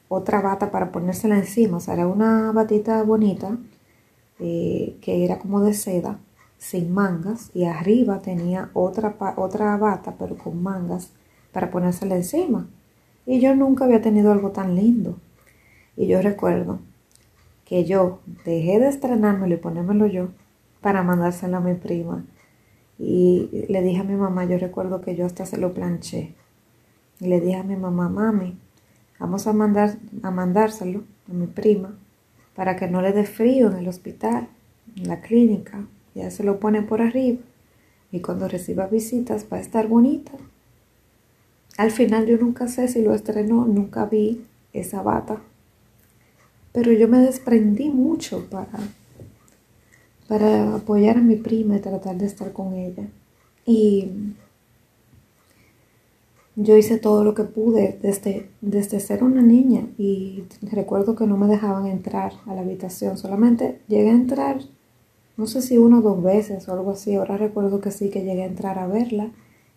otra 0.08 0.40
bata 0.40 0.70
para 0.70 0.92
ponérsela 0.92 1.36
encima, 1.36 1.78
o 1.78 1.80
sea, 1.80 1.94
era 1.94 2.06
una 2.06 2.52
batita 2.52 3.02
bonita, 3.02 3.56
eh, 4.38 4.96
que 5.00 5.24
era 5.24 5.38
como 5.38 5.60
de 5.60 5.74
seda, 5.74 6.18
sin 6.58 6.92
mangas, 6.92 7.50
y 7.54 7.64
arriba 7.64 8.20
tenía 8.20 8.70
otra, 8.74 9.16
otra 9.36 9.76
bata, 9.76 10.14
pero 10.18 10.36
con 10.36 10.62
mangas, 10.62 11.10
para 11.52 11.70
ponérsela 11.70 12.16
encima. 12.16 12.66
Y 13.26 13.40
yo 13.40 13.54
nunca 13.54 13.84
había 13.84 14.02
tenido 14.02 14.32
algo 14.32 14.50
tan 14.50 14.74
lindo. 14.74 15.16
Y 15.96 16.06
yo 16.06 16.20
recuerdo 16.20 16.80
que 17.64 17.84
yo 17.84 18.20
dejé 18.44 18.80
de 18.80 18.88
estrenármelo 18.88 19.54
y 19.54 19.58
ponérmelo 19.58 20.06
yo 20.06 20.28
para 20.80 21.02
mandárselo 21.02 21.56
a 21.56 21.60
mi 21.60 21.74
prima. 21.74 22.24
Y 22.98 23.66
le 23.68 23.82
dije 23.82 24.00
a 24.00 24.04
mi 24.04 24.14
mamá, 24.14 24.44
yo 24.44 24.58
recuerdo 24.58 25.00
que 25.00 25.16
yo 25.16 25.26
hasta 25.26 25.46
se 25.46 25.56
lo 25.56 25.72
planché. 25.72 26.34
Y 27.20 27.26
le 27.26 27.40
dije 27.40 27.56
a 27.56 27.62
mi 27.62 27.76
mamá, 27.76 28.08
mami, 28.08 28.56
vamos 29.18 29.46
a, 29.46 29.52
mandar, 29.52 29.96
a 30.22 30.30
mandárselo 30.30 31.04
a 31.28 31.32
mi 31.32 31.46
prima 31.46 31.96
para 32.54 32.76
que 32.76 32.86
no 32.86 33.00
le 33.02 33.12
dé 33.12 33.24
frío 33.24 33.70
en 33.70 33.78
el 33.78 33.88
hospital, 33.88 34.48
en 34.96 35.08
la 35.08 35.20
clínica. 35.20 35.86
Ya 36.14 36.30
se 36.30 36.44
lo 36.44 36.60
pone 36.60 36.82
por 36.82 37.02
arriba. 37.02 37.40
Y 38.12 38.20
cuando 38.20 38.48
reciba 38.48 38.86
visitas 38.86 39.46
va 39.52 39.56
a 39.56 39.60
estar 39.60 39.88
bonita. 39.88 40.32
Al 41.76 41.90
final 41.90 42.26
yo 42.26 42.36
nunca 42.38 42.68
sé 42.68 42.88
si 42.88 43.02
lo 43.02 43.14
estrenó, 43.14 43.66
nunca 43.66 44.06
vi 44.06 44.44
esa 44.72 45.02
bata 45.02 45.40
pero 46.74 46.90
yo 46.90 47.06
me 47.06 47.18
desprendí 47.20 47.88
mucho 47.88 48.46
para, 48.50 48.80
para 50.26 50.74
apoyar 50.74 51.18
a 51.18 51.20
mi 51.20 51.36
prima 51.36 51.76
y 51.76 51.78
tratar 51.78 52.16
de 52.16 52.26
estar 52.26 52.52
con 52.52 52.74
ella. 52.74 53.04
Y 53.64 54.10
yo 56.56 56.76
hice 56.76 56.98
todo 56.98 57.22
lo 57.22 57.32
que 57.32 57.44
pude 57.44 57.96
desde, 58.02 58.50
desde 58.60 58.98
ser 58.98 59.22
una 59.22 59.40
niña 59.40 59.86
y 59.96 60.42
recuerdo 60.62 61.14
que 61.14 61.28
no 61.28 61.36
me 61.36 61.46
dejaban 61.46 61.86
entrar 61.86 62.32
a 62.46 62.54
la 62.54 62.62
habitación, 62.62 63.18
solamente 63.18 63.80
llegué 63.86 64.10
a 64.10 64.14
entrar, 64.14 64.58
no 65.36 65.46
sé 65.46 65.62
si 65.62 65.78
una 65.78 65.98
o 65.98 66.02
dos 66.02 66.22
veces 66.22 66.68
o 66.68 66.72
algo 66.72 66.92
así, 66.92 67.14
ahora 67.14 67.36
recuerdo 67.36 67.80
que 67.80 67.90
sí, 67.90 68.10
que 68.10 68.24
llegué 68.24 68.42
a 68.42 68.46
entrar 68.46 68.78
a 68.78 68.86
verla 68.86 69.30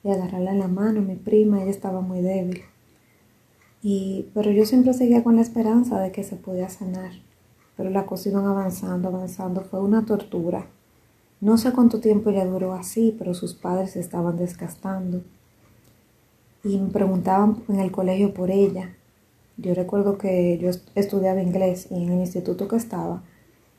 y 0.03 0.09
agarrarla 0.09 0.51
en 0.51 0.59
la 0.59 0.67
mano, 0.67 1.01
mi 1.01 1.15
prima, 1.15 1.61
ella 1.61 1.71
estaba 1.71 2.01
muy 2.01 2.21
débil 2.21 2.63
pero 4.33 4.51
yo 4.51 4.65
siempre 4.65 4.93
seguía 4.93 5.23
con 5.23 5.35
la 5.35 5.41
esperanza 5.41 5.99
de 5.99 6.11
que 6.11 6.23
se 6.23 6.35
podía 6.35 6.69
sanar. 6.69 7.11
Pero 7.75 7.89
la 7.89 8.05
cosa 8.05 8.29
iban 8.29 8.45
avanzando, 8.45 9.07
avanzando. 9.07 9.61
Fue 9.61 9.79
una 9.79 10.05
tortura. 10.05 10.65
No 11.39 11.57
sé 11.57 11.71
cuánto 11.71 11.99
tiempo 11.99 12.31
ya 12.31 12.45
duró 12.45 12.73
así, 12.73 13.15
pero 13.17 13.33
sus 13.33 13.53
padres 13.53 13.91
se 13.91 13.99
estaban 13.99 14.37
desgastando. 14.37 15.21
Y 16.63 16.77
me 16.79 16.89
preguntaban 16.89 17.63
en 17.69 17.79
el 17.79 17.91
colegio 17.91 18.33
por 18.33 18.49
ella. 18.49 18.95
Yo 19.57 19.73
recuerdo 19.73 20.17
que 20.17 20.57
yo 20.57 20.69
estudiaba 20.95 21.41
inglés 21.41 21.87
y 21.89 22.03
en 22.03 22.11
el 22.11 22.19
instituto 22.19 22.67
que 22.67 22.75
estaba, 22.75 23.23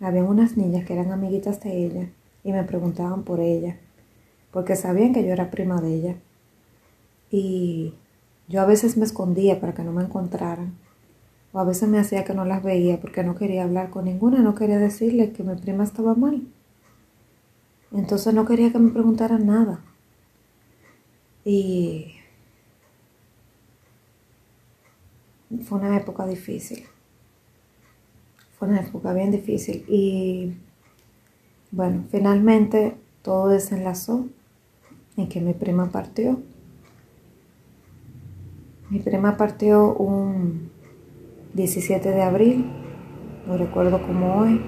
había 0.00 0.24
unas 0.24 0.56
niñas 0.56 0.84
que 0.84 0.94
eran 0.94 1.12
amiguitas 1.12 1.61
de 1.61 1.84
ella 1.84 2.08
y 2.44 2.52
me 2.52 2.64
preguntaban 2.64 3.24
por 3.24 3.40
ella, 3.40 3.76
porque 4.52 4.76
sabían 4.76 5.12
que 5.12 5.24
yo 5.24 5.32
era 5.32 5.50
prima 5.50 5.80
de 5.80 5.94
ella. 5.94 6.16
Y 7.30 7.94
yo 8.48 8.61
a 8.61 8.66
veces 8.66 8.96
me 8.96 9.04
escondía 9.04 9.61
para 9.61 9.74
que 9.74 9.82
no 9.82 9.92
me 9.92 10.02
encontraran, 10.02 10.74
o 11.52 11.58
a 11.58 11.64
veces 11.64 11.88
me 11.88 11.98
hacía 11.98 12.24
que 12.24 12.34
no 12.34 12.44
las 12.44 12.62
veía 12.62 13.00
porque 13.00 13.24
no 13.24 13.34
quería 13.34 13.64
hablar 13.64 13.90
con 13.90 14.04
ninguna, 14.04 14.38
no 14.40 14.54
quería 14.54 14.78
decirle 14.78 15.32
que 15.32 15.42
mi 15.42 15.54
prima 15.56 15.84
estaba 15.84 16.14
mal. 16.14 16.46
Entonces 17.92 18.34
no 18.34 18.44
quería 18.44 18.70
que 18.70 18.78
me 18.78 18.90
preguntaran 18.90 19.46
nada. 19.46 19.80
Y 21.44 22.12
fue 25.64 25.78
una 25.78 25.96
época 25.96 26.26
difícil. 26.26 26.84
Fue 28.59 28.68
una 28.68 28.81
época 28.81 29.12
bien 29.12 29.31
difícil. 29.31 29.85
Y 29.88 30.55
bueno, 31.71 32.05
finalmente 32.11 32.97
todo 33.23 33.49
desenlazó 33.49 34.27
en 35.16 35.29
que 35.29 35.40
mi 35.40 35.55
prima 35.55 35.90
partió. 35.90 36.40
Mi 38.90 39.01
prima 39.01 39.37
partió 39.37 39.94
un 39.94 40.71
17 41.55 42.11
de 42.11 42.23
abril, 42.23 42.64
lo 43.47 43.59
recuerdo 43.59 44.01
como 44.03 44.37
hoy, 44.37 44.61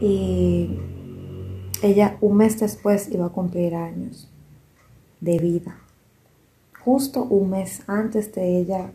y 0.00 0.78
ella 1.82 2.16
un 2.20 2.38
mes 2.38 2.58
después 2.58 3.08
iba 3.12 3.26
a 3.26 3.30
cumplir 3.30 3.76
años 3.76 4.28
de 5.20 5.38
vida. 5.38 5.78
Justo 6.84 7.22
un 7.22 7.50
mes 7.50 7.82
antes 7.86 8.34
de 8.34 8.58
ella 8.58 8.90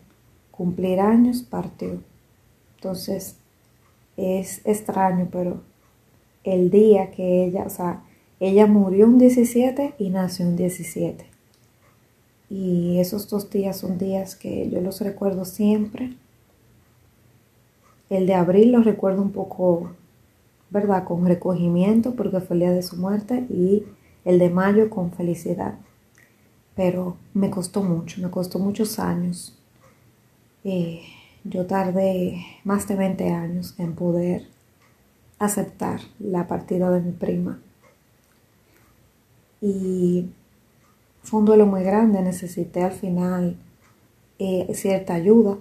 cumplir 0.52 1.00
años 1.00 1.43
partió. 1.43 2.02
Entonces 2.76 3.38
es 4.17 4.62
extraño, 4.65 5.30
pero 5.32 5.62
el 6.43 6.69
día 6.69 7.12
que 7.12 7.45
ella, 7.45 7.63
o 7.65 7.69
sea, 7.69 8.03
ella 8.39 8.67
murió 8.67 9.06
un 9.06 9.17
17 9.17 9.95
y 9.97 10.10
nació 10.10 10.47
un 10.47 10.56
17. 10.56 11.25
Y 12.49 12.99
esos 12.99 13.30
dos 13.30 13.49
días 13.49 13.77
son 13.77 13.97
días 13.97 14.36
que 14.36 14.69
yo 14.69 14.82
los 14.82 15.01
recuerdo 15.01 15.45
siempre. 15.45 16.15
El 18.10 18.25
de 18.25 18.36
abril 18.36 18.71
lo 18.71 18.82
recuerdo 18.82 19.21
un 19.21 19.32
poco, 19.32 19.91
¿verdad? 20.69 21.03
Con 21.03 21.25
recogimiento 21.25 22.15
porque 22.15 22.39
fue 22.39 22.56
el 22.56 22.62
día 22.62 22.71
de 22.71 22.84
su 22.84 22.95
muerte 22.95 23.45
y 23.49 23.84
el 24.23 24.39
de 24.39 24.49
mayo 24.49 24.89
con 24.89 25.12
felicidad. 25.12 25.75
Pero 26.75 27.17
me 27.34 27.49
costó 27.49 27.84
mucho, 27.84 28.21
me 28.21 28.30
costó 28.30 28.60
muchos 28.60 28.99
años. 28.99 29.58
Eh, 30.63 31.01
yo 31.49 31.65
tardé 31.65 32.45
más 32.63 32.88
de 32.88 32.95
20 32.95 33.31
años 33.31 33.75
en 33.77 33.93
poder 33.93 34.47
aceptar 35.39 36.01
la 36.19 36.47
partida 36.47 36.89
de 36.91 37.01
mi 37.01 37.12
prima. 37.12 37.60
Y 39.62 40.29
fue 41.23 41.39
un 41.39 41.45
duelo 41.45 41.65
muy 41.65 41.83
grande, 41.83 42.21
necesité 42.21 42.83
al 42.83 42.91
final 42.91 43.57
eh, 44.39 44.69
cierta 44.73 45.13
ayuda, 45.13 45.57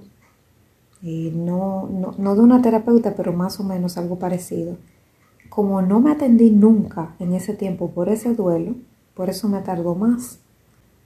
no, 1.03 1.89
no, 2.19 2.35
de 2.35 2.41
una 2.41 2.63
terapeuta, 2.63 3.15
pero 3.15 3.33
más 3.33 3.61
o 3.61 3.65
menos 3.65 3.97
algo 3.97 4.19
parecido. 4.19 4.77
Como 5.49 5.81
no 5.81 6.01
me 6.01 6.11
atendí 6.11 6.51
nunca 6.51 7.15
en 7.21 7.33
ese 7.33 7.55
tiempo 7.55 7.91
por 7.91 8.09
ese 8.09 8.35
duelo, 8.35 8.75
por 9.15 9.31
eso 9.31 9.49
me 9.49 9.61
tardó 9.61 9.95
más, 9.95 10.41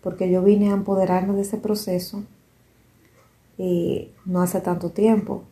porque 0.02 0.30
yo 0.30 0.42
vine 0.42 0.70
a 0.70 0.74
empoderarme 0.74 1.34
de 1.34 1.42
ese 1.42 1.58
proceso 1.58 2.24
y 3.60 4.10
no 4.24 4.40
hace 4.40 4.62
tanto 4.62 4.88
tiempo. 4.88 5.42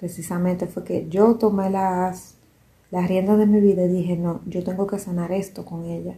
Precisamente 0.00 0.66
fue 0.66 0.84
que 0.84 1.06
yo 1.10 1.34
tomé 1.34 1.68
las, 1.68 2.36
las 2.90 3.06
riendas 3.06 3.36
de 3.36 3.46
mi 3.46 3.60
vida 3.60 3.84
y 3.84 3.88
dije, 3.88 4.16
no, 4.16 4.40
yo 4.46 4.64
tengo 4.64 4.86
que 4.86 4.98
sanar 4.98 5.32
esto 5.32 5.66
con 5.66 5.84
ella, 5.84 6.16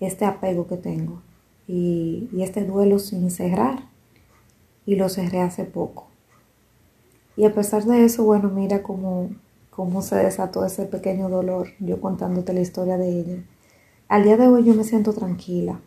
este 0.00 0.24
apego 0.24 0.66
que 0.66 0.76
tengo 0.76 1.22
y, 1.68 2.28
este 2.40 2.64
duelo 2.64 2.98
sin 2.98 3.30
cerrar 3.30 3.84
y 4.84 4.96
lo 4.96 5.08
cerré 5.08 5.42
hace 5.42 5.64
poco. 5.64 6.08
Y 7.36 7.44
a 7.44 7.54
pesar 7.54 7.84
de 7.84 8.04
eso, 8.04 8.24
bueno, 8.24 8.50
mira 8.50 8.82
cómo, 8.82 9.30
cómo 9.70 10.02
se 10.02 10.16
desató 10.16 10.64
ese 10.64 10.86
pequeño 10.86 11.28
dolor, 11.28 11.68
yo 11.78 12.00
contándote 12.00 12.52
la 12.52 12.62
historia 12.62 12.98
de 12.98 13.20
ella. 13.20 13.44
Al 14.08 14.24
día 14.24 14.36
de 14.36 14.48
hoy 14.48 14.64
yo 14.64 14.74
me 14.74 14.82
siento 14.82 15.12
tranquila 15.12 15.80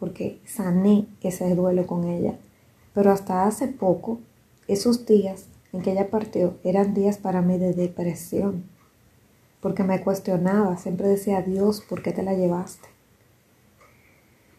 porque 0.00 0.40
sané 0.46 1.08
ese 1.20 1.54
duelo 1.54 1.86
con 1.86 2.04
ella. 2.04 2.38
Pero 2.94 3.10
hasta 3.10 3.46
hace 3.46 3.68
poco, 3.68 4.20
esos 4.68 5.04
días 5.04 5.46
en 5.72 5.82
que 5.82 5.92
ella 5.92 6.08
partió 6.08 6.56
eran 6.62 6.94
días 6.94 7.18
para 7.18 7.42
mí 7.42 7.58
de 7.58 7.74
depresión. 7.74 8.64
Porque 9.60 9.82
me 9.82 10.00
cuestionaba, 10.00 10.76
siempre 10.76 11.08
decía, 11.08 11.42
Dios, 11.42 11.80
¿por 11.80 12.02
qué 12.02 12.12
te 12.12 12.22
la 12.22 12.34
llevaste? 12.34 12.88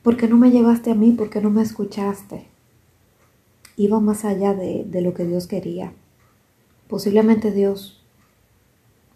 ¿Por 0.03 0.17
qué 0.17 0.27
no 0.27 0.37
me 0.37 0.51
llevaste 0.51 0.91
a 0.91 0.95
mí? 0.95 1.13
¿Por 1.13 1.29
qué 1.29 1.41
no 1.41 1.49
me 1.49 1.63
escuchaste? 1.63 2.45
Iba 3.77 3.99
más 3.99 4.25
allá 4.25 4.53
de, 4.53 4.85
lo 5.01 5.13
que 5.13 5.25
Dios 5.25 5.47
quería. 5.47 5.93
Posiblemente 6.87 7.51
Dios, 7.51 8.03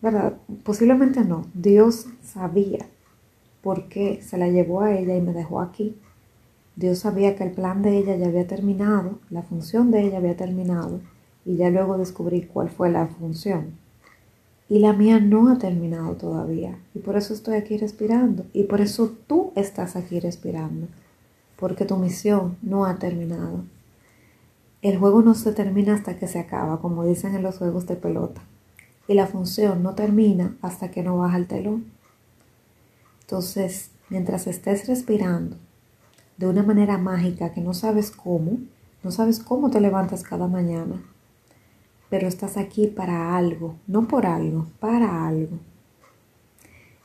¿verdad? 0.01 0.37
Posiblemente 0.63 1.23
no. 1.23 1.45
Dios 1.53 2.07
sabía 2.23 2.87
por 3.61 3.89
qué 3.89 4.21
se 4.23 4.37
la 4.37 4.47
llevó 4.47 4.81
a 4.81 4.93
ella 4.93 5.15
y 5.15 5.21
me 5.21 5.33
dejó 5.33 5.61
aquí. 5.61 5.95
Dios 6.79 6.99
sabía 6.99 7.35
que 7.35 7.43
el 7.43 7.51
plan 7.51 7.81
de 7.81 7.97
ella 7.97 8.15
ya 8.15 8.27
había 8.27 8.47
terminado, 8.47 9.19
la 9.29 9.41
función 9.41 9.91
de 9.91 10.01
ella 10.01 10.19
había 10.19 10.37
terminado, 10.37 11.01
y 11.43 11.57
ya 11.57 11.69
luego 11.69 11.97
descubrí 11.97 12.43
cuál 12.43 12.69
fue 12.69 12.89
la 12.89 13.05
función. 13.07 13.71
Y 14.69 14.79
la 14.79 14.93
mía 14.93 15.19
no 15.19 15.51
ha 15.51 15.57
terminado 15.57 16.15
todavía, 16.15 16.79
y 16.95 16.99
por 16.99 17.17
eso 17.17 17.33
estoy 17.33 17.57
aquí 17.57 17.75
respirando, 17.75 18.45
y 18.53 18.63
por 18.63 18.79
eso 18.79 19.13
tú 19.27 19.51
estás 19.57 19.97
aquí 19.97 20.21
respirando, 20.21 20.87
porque 21.57 21.83
tu 21.83 21.97
misión 21.97 22.55
no 22.61 22.85
ha 22.85 22.95
terminado. 22.95 23.65
El 24.81 24.99
juego 24.99 25.21
no 25.21 25.33
se 25.33 25.51
termina 25.51 25.95
hasta 25.95 26.17
que 26.17 26.29
se 26.29 26.39
acaba, 26.39 26.79
como 26.79 27.03
dicen 27.03 27.35
en 27.35 27.43
los 27.43 27.57
juegos 27.57 27.87
de 27.87 27.97
pelota, 27.97 28.41
y 29.05 29.15
la 29.15 29.27
función 29.27 29.83
no 29.83 29.95
termina 29.95 30.55
hasta 30.61 30.91
que 30.91 31.03
no 31.03 31.17
baja 31.17 31.35
el 31.35 31.47
telón. 31.47 31.87
Entonces, 33.23 33.91
mientras 34.09 34.47
estés 34.47 34.87
respirando, 34.87 35.57
de 36.39 36.47
una 36.47 36.63
manera 36.63 36.97
mágica 36.97 37.51
que 37.51 37.59
no 37.59 37.73
sabes 37.73 38.11
cómo, 38.11 38.59
no 39.03 39.11
sabes 39.11 39.41
cómo 39.41 39.69
te 39.69 39.81
levantas 39.81 40.23
cada 40.23 40.47
mañana, 40.47 41.03
pero 42.09 42.29
estás 42.29 42.55
aquí 42.55 42.87
para 42.87 43.35
algo, 43.35 43.75
no 43.87 44.07
por 44.07 44.25
algo, 44.25 44.65
para 44.79 45.27
algo. 45.27 45.57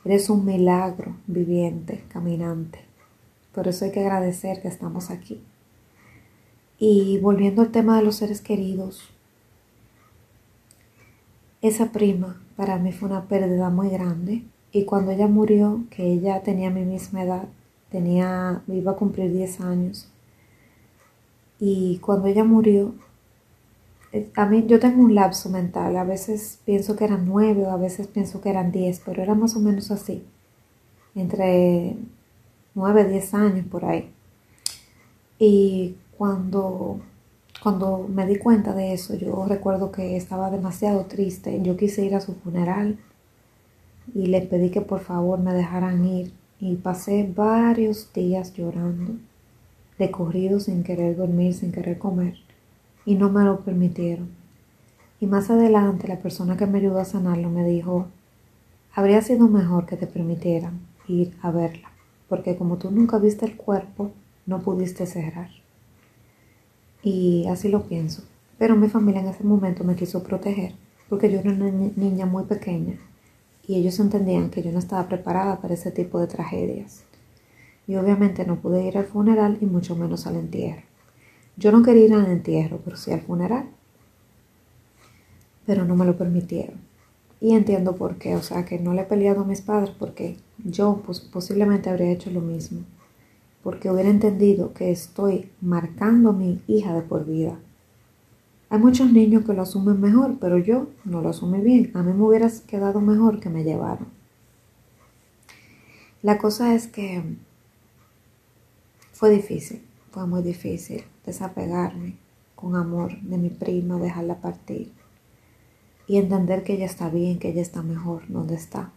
Eres 0.05 0.29
un 0.29 0.45
milagro 0.45 1.17
viviente, 1.27 2.05
caminante. 2.07 2.79
Por 3.53 3.67
eso 3.67 3.83
hay 3.83 3.91
que 3.91 3.99
agradecer 3.99 4.61
que 4.61 4.69
estamos 4.69 5.09
aquí. 5.09 5.43
Y 6.79 7.19
volviendo 7.19 7.61
al 7.61 7.71
tema 7.71 7.97
de 7.97 8.03
los 8.03 8.15
seres 8.15 8.39
queridos, 8.39 9.09
esa 11.61 11.91
prima 11.91 12.41
para 12.55 12.77
mí 12.77 12.93
fue 12.93 13.09
una 13.09 13.27
pérdida 13.27 13.69
muy 13.69 13.89
grande 13.89 14.43
y 14.71 14.85
cuando 14.85 15.11
ella 15.11 15.27
murió, 15.27 15.83
que 15.89 16.05
ella 16.13 16.41
tenía 16.41 16.69
mi 16.69 16.85
misma 16.85 17.23
edad, 17.23 17.47
tenía, 17.89 18.61
iba 18.67 18.91
a 18.91 18.95
cumplir 18.95 19.31
10 19.31 19.61
años. 19.61 20.07
Y 21.59 21.99
cuando 21.99 22.27
ella 22.27 22.43
murió, 22.43 22.93
eh, 24.11 24.29
a 24.35 24.45
mí 24.45 24.65
yo 24.67 24.79
tengo 24.79 25.03
un 25.03 25.15
lapso 25.15 25.49
mental, 25.49 25.97
a 25.97 26.03
veces 26.03 26.59
pienso 26.65 26.95
que 26.95 27.05
eran 27.05 27.25
9 27.25 27.65
o 27.65 27.71
a 27.71 27.77
veces 27.77 28.07
pienso 28.07 28.41
que 28.41 28.49
eran 28.49 28.71
10, 28.71 29.01
pero 29.05 29.21
era 29.23 29.35
más 29.35 29.55
o 29.55 29.59
menos 29.59 29.91
así, 29.91 30.23
entre 31.15 31.97
9, 32.75 33.05
10 33.05 33.33
años 33.33 33.65
por 33.67 33.85
ahí. 33.85 34.11
Y 35.39 35.95
cuando, 36.17 36.99
cuando 37.61 38.07
me 38.07 38.25
di 38.25 38.37
cuenta 38.37 38.73
de 38.73 38.93
eso, 38.93 39.15
yo 39.15 39.45
recuerdo 39.47 39.91
que 39.91 40.15
estaba 40.17 40.49
demasiado 40.49 41.05
triste, 41.05 41.61
yo 41.61 41.77
quise 41.77 42.05
ir 42.05 42.15
a 42.15 42.21
su 42.21 42.35
funeral 42.35 42.97
y 44.13 44.27
le 44.27 44.41
pedí 44.41 44.69
que 44.69 44.81
por 44.81 45.01
favor 45.01 45.39
me 45.39 45.53
dejaran 45.53 46.05
ir 46.05 46.31
y 46.67 46.77
pasé 46.77 47.31
varios 47.35 48.11
días 48.11 48.51
llorando, 48.55 49.13
de 49.99 50.09
corrido 50.09 50.59
sin 50.59 50.83
querer 50.83 51.15
dormir, 51.15 51.53
sin 51.53 51.71
querer 51.71 51.99
comer, 51.99 52.37
y 53.05 53.13
no 53.13 53.29
me 53.29 53.43
lo 53.43 53.59
permitieron. 53.59 54.29
Y 55.19 55.27
más 55.27 55.51
adelante 55.51 56.07
la 56.07 56.17
persona 56.17 56.57
que 56.57 56.65
me 56.65 56.79
ayudó 56.79 56.99
a 56.99 57.05
sanarlo 57.05 57.51
me 57.51 57.63
dijo, 57.63 58.07
habría 58.95 59.21
sido 59.21 59.47
mejor 59.47 59.85
que 59.85 59.95
te 59.95 60.07
permitieran 60.07 60.79
ir 61.07 61.37
a 61.43 61.51
verla, 61.51 61.91
porque 62.29 62.57
como 62.57 62.77
tú 62.77 62.89
nunca 62.89 63.19
viste 63.19 63.45
el 63.45 63.57
cuerpo, 63.57 64.11
no 64.47 64.63
pudiste 64.63 65.05
cerrar. 65.05 65.51
Y 67.03 67.45
así 67.47 67.69
lo 67.69 67.83
pienso. 67.83 68.23
Pero 68.57 68.75
mi 68.75 68.87
familia 68.87 69.21
en 69.21 69.27
ese 69.27 69.43
momento 69.43 69.83
me 69.83 69.95
quiso 69.95 70.23
proteger, 70.23 70.73
porque 71.09 71.31
yo 71.31 71.41
era 71.41 71.51
una 71.51 71.69
niña 71.69 72.25
muy 72.25 72.45
pequeña 72.45 72.97
y 73.67 73.75
ellos 73.75 73.99
entendían 73.99 74.49
que 74.49 74.61
yo 74.61 74.71
no 74.71 74.79
estaba 74.79 75.07
preparada 75.07 75.59
para 75.59 75.73
ese 75.73 75.91
tipo 75.91 76.19
de 76.19 76.27
tragedias. 76.27 77.03
Y 77.87 77.95
obviamente 77.95 78.45
no 78.45 78.57
pude 78.57 78.85
ir 78.85 78.97
al 78.97 79.05
funeral 79.05 79.57
y 79.61 79.65
mucho 79.65 79.95
menos 79.95 80.27
al 80.27 80.35
entierro. 80.35 80.83
Yo 81.57 81.71
no 81.71 81.83
quería 81.83 82.05
ir 82.05 82.13
al 82.13 82.25
entierro, 82.25 82.79
pero 82.83 82.97
sí 82.97 83.11
al 83.11 83.21
funeral. 83.21 83.65
Pero 85.65 85.85
no 85.85 85.95
me 85.95 86.05
lo 86.05 86.17
permitieron. 86.17 86.79
Y 87.39 87.53
entiendo 87.53 87.95
por 87.95 88.17
qué, 88.17 88.35
o 88.35 88.41
sea, 88.41 88.65
que 88.65 88.79
no 88.79 88.93
le 88.93 89.01
he 89.01 89.05
peleado 89.05 89.41
a 89.41 89.45
mis 89.45 89.61
padres 89.61 89.91
porque 89.97 90.37
yo 90.63 91.01
posiblemente 91.31 91.89
habría 91.89 92.11
hecho 92.11 92.31
lo 92.31 92.41
mismo. 92.41 92.81
Porque 93.63 93.89
hubiera 93.89 94.09
entendido 94.09 94.73
que 94.73 94.91
estoy 94.91 95.49
marcando 95.61 96.29
a 96.29 96.33
mi 96.33 96.61
hija 96.67 96.93
de 96.93 97.01
por 97.01 97.25
vida 97.25 97.57
hay 98.69 98.79
muchos 98.79 99.11
niños 99.11 99.45
que 99.45 99.53
lo 99.53 99.61
asumen 99.61 100.01
mejor, 100.01 100.37
pero 100.39 100.57
yo 100.57 100.87
no 101.03 101.21
lo 101.21 101.29
asumí 101.29 101.59
bien. 101.59 101.91
A 101.93 102.03
mí 102.03 102.13
me 102.13 102.23
hubiera 102.23 102.49
quedado 102.67 102.99
mejor 103.01 103.39
que 103.39 103.49
me 103.49 103.63
llevaron. 103.63 104.07
La 106.21 106.37
cosa 106.39 106.73
es 106.73 106.87
que 106.87 107.23
fue 109.11 109.29
difícil, 109.29 109.83
fue 110.11 110.25
muy 110.25 110.41
difícil 110.41 111.03
desapegarme 111.25 112.17
con 112.55 112.75
amor 112.75 113.21
de 113.21 113.37
mi 113.37 113.49
prima, 113.49 113.99
dejarla 113.99 114.41
partir 114.41 114.91
y 116.07 116.17
entender 116.17 116.63
que 116.63 116.73
ella 116.73 116.85
está 116.85 117.09
bien, 117.09 117.39
que 117.39 117.49
ella 117.49 117.61
está 117.61 117.81
mejor 117.83 118.23
donde 118.27 118.55
está 118.55 118.91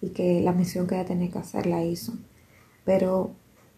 y 0.00 0.10
que 0.10 0.40
la 0.42 0.52
misión 0.52 0.86
que 0.86 0.96
ella 0.96 1.06
tenía 1.06 1.30
que 1.30 1.38
hacer 1.38 1.66
la 1.66 1.84
hizo. 1.84 2.12
Pero 2.84 3.30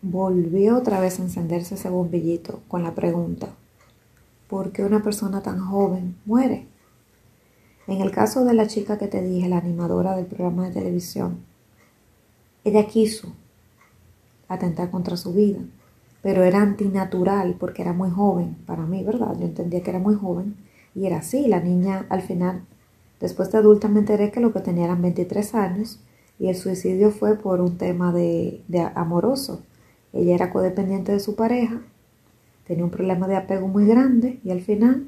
volvió 0.02 0.76
otra 0.76 1.00
vez 1.00 1.18
a 1.18 1.22
encenderse 1.22 1.76
ese 1.76 1.88
bombillito 1.88 2.60
con 2.68 2.82
la 2.82 2.94
pregunta, 2.94 3.54
por 4.48 4.72
qué 4.72 4.84
una 4.84 5.02
persona 5.02 5.42
tan 5.42 5.60
joven 5.60 6.16
muere. 6.24 6.66
En 7.86 8.00
el 8.00 8.10
caso 8.10 8.44
de 8.44 8.54
la 8.54 8.66
chica 8.66 8.98
que 8.98 9.08
te 9.08 9.22
dije, 9.22 9.48
la 9.48 9.58
animadora 9.58 10.16
del 10.16 10.26
programa 10.26 10.66
de 10.66 10.74
televisión, 10.74 11.38
ella 12.64 12.86
quiso 12.86 13.32
atentar 14.48 14.90
contra 14.90 15.16
su 15.16 15.32
vida, 15.32 15.60
pero 16.22 16.42
era 16.42 16.60
antinatural 16.60 17.56
porque 17.58 17.82
era 17.82 17.92
muy 17.92 18.10
joven 18.10 18.56
para 18.66 18.84
mí, 18.84 19.04
¿verdad? 19.04 19.36
Yo 19.38 19.46
entendía 19.46 19.82
que 19.82 19.90
era 19.90 19.98
muy 20.00 20.14
joven 20.14 20.56
y 20.94 21.06
era 21.06 21.18
así. 21.18 21.46
La 21.46 21.60
niña 21.60 22.06
al 22.08 22.22
final, 22.22 22.64
después 23.20 23.52
de 23.52 23.58
adulta 23.58 23.88
me 23.88 24.00
enteré 24.00 24.32
que 24.32 24.40
lo 24.40 24.52
que 24.52 24.60
tenía 24.60 24.86
eran 24.86 25.02
23 25.02 25.54
años 25.54 26.00
y 26.38 26.48
el 26.48 26.56
suicidio 26.56 27.12
fue 27.12 27.36
por 27.36 27.60
un 27.60 27.78
tema 27.78 28.12
de 28.12 28.62
amoroso. 28.94 29.62
Ella 30.12 30.34
era 30.34 30.50
codependiente 30.50 31.12
de 31.12 31.20
su 31.20 31.36
pareja 31.36 31.82
tenía 32.66 32.84
un 32.84 32.90
problema 32.90 33.28
de 33.28 33.36
apego 33.36 33.68
muy 33.68 33.86
grande 33.86 34.40
y 34.44 34.50
al 34.50 34.60
final, 34.60 35.06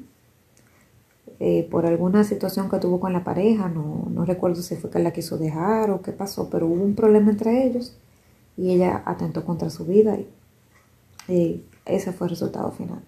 eh, 1.39 1.67
por 1.69 1.85
alguna 1.85 2.23
situación 2.23 2.69
que 2.69 2.79
tuvo 2.79 2.99
con 2.99 3.13
la 3.13 3.23
pareja, 3.23 3.69
no, 3.69 4.07
no 4.09 4.25
recuerdo 4.25 4.61
si 4.61 4.75
fue 4.75 4.89
que 4.89 4.99
la 4.99 5.11
quiso 5.11 5.37
dejar 5.37 5.91
o 5.91 6.01
qué 6.01 6.11
pasó, 6.11 6.49
pero 6.49 6.67
hubo 6.67 6.83
un 6.83 6.95
problema 6.95 7.31
entre 7.31 7.65
ellos 7.65 7.97
y 8.57 8.71
ella 8.71 9.03
atentó 9.05 9.45
contra 9.45 9.69
su 9.69 9.85
vida 9.85 10.17
y, 10.17 10.27
y 11.31 11.63
ese 11.85 12.13
fue 12.13 12.27
el 12.27 12.31
resultado 12.31 12.71
final. 12.71 13.01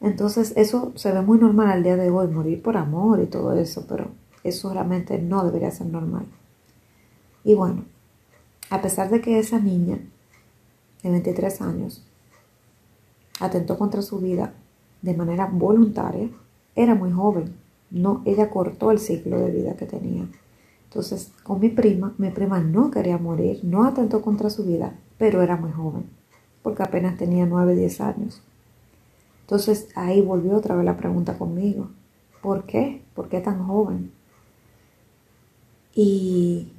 Entonces 0.00 0.52
eso 0.56 0.92
se 0.94 1.12
ve 1.12 1.22
muy 1.22 1.38
normal 1.38 1.70
al 1.70 1.82
día 1.82 1.96
de 1.96 2.10
hoy, 2.10 2.28
morir 2.28 2.62
por 2.62 2.76
amor 2.76 3.20
y 3.20 3.26
todo 3.26 3.52
eso, 3.52 3.84
pero 3.88 4.10
eso 4.44 4.72
realmente 4.72 5.18
no 5.18 5.44
debería 5.44 5.70
ser 5.70 5.88
normal. 5.88 6.26
Y 7.42 7.54
bueno, 7.54 7.84
a 8.70 8.80
pesar 8.80 9.10
de 9.10 9.20
que 9.20 9.38
esa 9.38 9.58
niña 9.58 9.98
de 11.02 11.10
23 11.10 11.60
años 11.62 12.04
atentó 13.40 13.78
contra 13.78 14.02
su 14.02 14.18
vida 14.18 14.54
de 15.02 15.14
manera 15.14 15.46
voluntaria, 15.46 16.28
era 16.74 16.94
muy 16.94 17.12
joven. 17.12 17.54
No, 17.90 18.22
ella 18.24 18.50
cortó 18.50 18.90
el 18.90 18.98
ciclo 18.98 19.38
de 19.38 19.50
vida 19.50 19.76
que 19.76 19.86
tenía. 19.86 20.26
Entonces, 20.84 21.32
con 21.42 21.60
mi 21.60 21.68
prima, 21.68 22.14
mi 22.18 22.30
prima 22.30 22.60
no 22.60 22.90
quería 22.90 23.18
morir, 23.18 23.60
no 23.62 23.84
atentó 23.84 24.22
contra 24.22 24.50
su 24.50 24.64
vida, 24.64 24.94
pero 25.18 25.42
era 25.42 25.56
muy 25.56 25.70
joven, 25.70 26.04
porque 26.62 26.82
apenas 26.82 27.16
tenía 27.18 27.46
9, 27.46 27.74
10 27.74 28.00
años. 28.00 28.40
Entonces, 29.42 29.88
ahí 29.94 30.20
volvió 30.20 30.56
otra 30.56 30.76
vez 30.76 30.84
la 30.84 30.96
pregunta 30.96 31.36
conmigo. 31.36 31.88
¿Por 32.42 32.64
qué? 32.64 33.02
¿Por 33.14 33.28
qué 33.28 33.40
tan 33.40 33.66
joven? 33.66 34.12
Y 35.94 36.72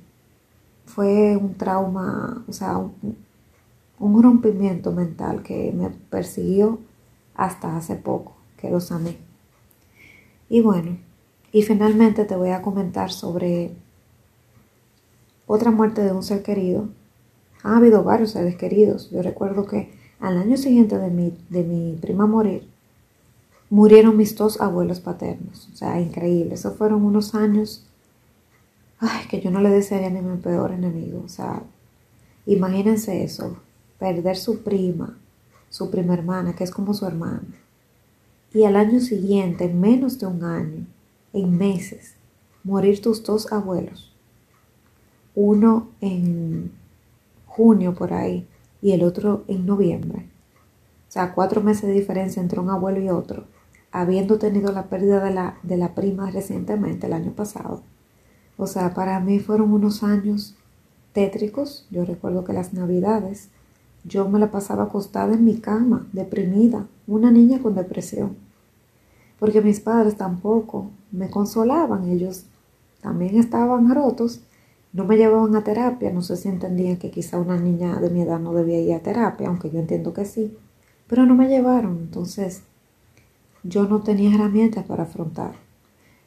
fue 0.85 1.35
un 1.37 1.55
trauma, 1.55 2.43
o 2.47 2.53
sea, 2.53 2.77
un, 2.77 3.17
un 3.99 4.21
rompimiento 4.21 4.91
mental 4.91 5.43
que 5.43 5.71
me 5.73 5.89
persiguió 5.89 6.79
hasta 7.35 7.77
hace 7.77 7.95
poco, 7.95 8.35
que 8.57 8.69
lo 8.69 8.79
sané. 8.79 9.17
Y 10.49 10.61
bueno, 10.61 10.97
y 11.51 11.63
finalmente 11.63 12.25
te 12.25 12.35
voy 12.35 12.49
a 12.49 12.61
comentar 12.61 13.11
sobre 13.11 13.71
otra 15.47 15.71
muerte 15.71 16.01
de 16.01 16.11
un 16.11 16.23
ser 16.23 16.43
querido. 16.43 16.89
Ha 17.63 17.77
habido 17.77 18.03
varios 18.03 18.31
seres 18.31 18.55
queridos. 18.55 19.09
Yo 19.11 19.21
recuerdo 19.21 19.65
que 19.65 19.91
al 20.19 20.37
año 20.37 20.57
siguiente 20.57 20.97
de 20.97 21.09
mi, 21.09 21.37
de 21.49 21.63
mi 21.63 21.97
prima 21.99 22.25
morir, 22.25 22.69
murieron 23.69 24.17
mis 24.17 24.35
dos 24.35 24.61
abuelos 24.61 24.99
paternos. 24.99 25.69
O 25.73 25.75
sea, 25.75 25.99
increíble. 25.99 26.55
Esos 26.55 26.77
fueron 26.77 27.03
unos 27.03 27.35
años 27.35 27.85
ay, 28.99 29.27
que 29.29 29.41
yo 29.41 29.51
no 29.51 29.61
le 29.61 29.69
desearía 29.69 30.09
ni 30.09 30.21
mi 30.21 30.37
peor 30.37 30.71
enemigo. 30.71 31.21
O 31.25 31.29
sea, 31.29 31.63
imagínense 32.45 33.23
eso 33.23 33.57
perder 33.99 34.37
su 34.37 34.63
prima, 34.63 35.17
su 35.69 35.91
prima 35.91 36.13
hermana, 36.13 36.55
que 36.55 36.63
es 36.63 36.71
como 36.71 36.93
su 36.93 37.05
hermana. 37.05 37.43
Y 38.53 38.63
al 38.63 38.75
año 38.75 38.99
siguiente, 38.99 39.65
en 39.65 39.79
menos 39.79 40.19
de 40.19 40.25
un 40.25 40.43
año, 40.43 40.87
en 41.33 41.57
meses, 41.57 42.15
morir 42.63 43.01
tus 43.01 43.23
dos 43.23 43.51
abuelos. 43.51 44.15
Uno 45.35 45.89
en, 46.01 46.71
junio 47.59 47.93
por 47.93 48.13
ahí 48.13 48.47
y 48.81 48.91
el 48.93 49.03
otro 49.03 49.43
en 49.49 49.65
noviembre. 49.65 50.25
O 51.09 51.11
sea, 51.11 51.33
cuatro 51.33 51.61
meses 51.61 51.83
de 51.83 51.93
diferencia 51.93 52.41
entre 52.41 52.59
un 52.59 52.69
abuelo 52.69 53.01
y 53.01 53.09
otro, 53.09 53.47
habiendo 53.91 54.37
tenido 54.37 54.71
la 54.71 54.85
pérdida 54.85 55.21
de 55.21 55.33
la, 55.33 55.57
de 55.63 55.75
la 55.75 55.93
prima 55.93 56.31
recientemente, 56.31 57.07
el 57.07 57.13
año 57.13 57.33
pasado. 57.33 57.81
O 58.55 58.65
sea, 58.65 58.93
para 58.93 59.19
mí 59.19 59.39
fueron 59.39 59.73
unos 59.73 60.03
años 60.03 60.55
tétricos. 61.11 61.85
Yo 61.91 62.05
recuerdo 62.05 62.45
que 62.45 62.53
las 62.53 62.73
navidades 62.73 63.49
yo 64.03 64.27
me 64.29 64.39
la 64.39 64.51
pasaba 64.51 64.83
acostada 64.83 65.33
en 65.33 65.45
mi 65.45 65.57
cama, 65.57 66.07
deprimida, 66.13 66.87
una 67.07 67.31
niña 67.31 67.59
con 67.61 67.75
depresión. 67.75 68.37
Porque 69.39 69.61
mis 69.61 69.79
padres 69.79 70.15
tampoco 70.15 70.91
me 71.11 71.29
consolaban, 71.29 72.09
ellos 72.09 72.45
también 73.01 73.37
estaban 73.37 73.93
rotos, 73.93 74.41
no 74.91 75.05
me 75.05 75.17
llevaban 75.17 75.55
a 75.55 75.63
terapia, 75.63 76.11
no 76.11 76.21
sé 76.21 76.35
si 76.35 76.49
entendían 76.49 76.97
que 76.97 77.11
quizá 77.11 77.37
una 77.37 77.57
niña 77.57 77.99
de 77.99 78.09
mi 78.09 78.21
edad 78.21 78.39
no 78.39 78.53
debía 78.53 78.79
ir 78.79 78.93
a 78.93 78.99
terapia, 78.99 79.47
aunque 79.47 79.69
yo 79.69 79.79
entiendo 79.79 80.13
que 80.13 80.25
sí, 80.25 80.57
pero 81.07 81.25
no 81.25 81.35
me 81.35 81.47
llevaron, 81.47 81.97
entonces 81.97 82.63
yo 83.63 83.85
no 83.85 84.01
tenía 84.01 84.33
herramientas 84.33 84.85
para 84.85 85.03
afrontar. 85.03 85.53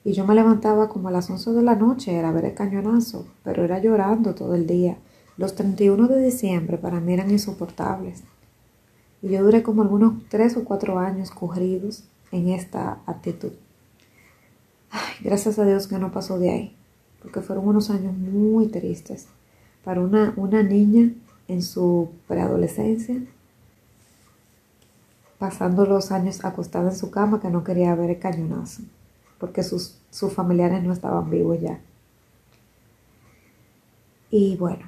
Y 0.05 0.13
yo 0.13 0.27
me 0.27 0.35
levantaba 0.35 0.89
como 0.89 1.09
a 1.09 1.13
las 1.13 1.31
11 1.31 1.53
de 1.53 1.63
la 1.63 1.77
noche, 1.77 2.15
era 2.15 2.33
ver 2.33 2.45
el 2.47 2.55
cañonazo, 2.55 3.27
pero 3.45 3.65
era 3.65 3.79
llorando 3.79 4.35
todo 4.35 4.55
el 4.55 4.67
día. 4.67 4.97
Los 5.37 5.55
31 5.55 6.09
de 6.09 6.23
diciembre 6.23 6.79
para 6.79 7.01
mí 7.01 7.13
eran 7.13 7.31
insoportables. 7.31 8.23
Y 9.23 9.29
yo 9.29 9.43
duré 9.43 9.63
como 9.63 9.83
algunos 9.83 10.15
3 10.29 10.57
o 10.59 10.65
4 10.65 10.99
años 10.99 11.31
corridos 11.31 12.05
en 12.33 12.49
esta 12.49 13.01
actitud. 13.07 13.53
Ay, 14.91 15.15
gracias 15.23 15.59
a 15.59 15.65
Dios 15.65 15.87
que 15.87 15.99
no 15.99 16.13
pasó 16.13 16.39
de 16.39 16.51
ahí, 16.51 16.77
porque 17.23 17.41
fueron 17.41 17.67
unos 17.67 17.89
años 17.91 18.17
muy 18.17 18.67
tristes 18.67 19.27
para 19.85 20.01
una, 20.01 20.35
una 20.37 20.63
niña 20.63 21.13
en 21.49 21.63
su 21.63 22.11
preadolescencia, 22.29 23.23
pasando 25.39 25.87
los 25.87 26.13
años 26.13 26.45
acostada 26.45 26.91
en 26.91 26.97
su 26.97 27.11
cama 27.11 27.41
que 27.41 27.51
no 27.51 27.65
quería 27.65 27.95
ver 27.95 28.11
el 28.11 28.19
cañonazo 28.19 28.83
porque 29.43 29.65
sus, 29.65 29.97
sus 30.13 30.33
familiares 30.33 30.85
no 30.85 30.93
estaban 30.93 31.29
vivos 31.29 31.61
ya. 31.61 31.81
Y 34.31 34.57
bueno, 34.57 34.87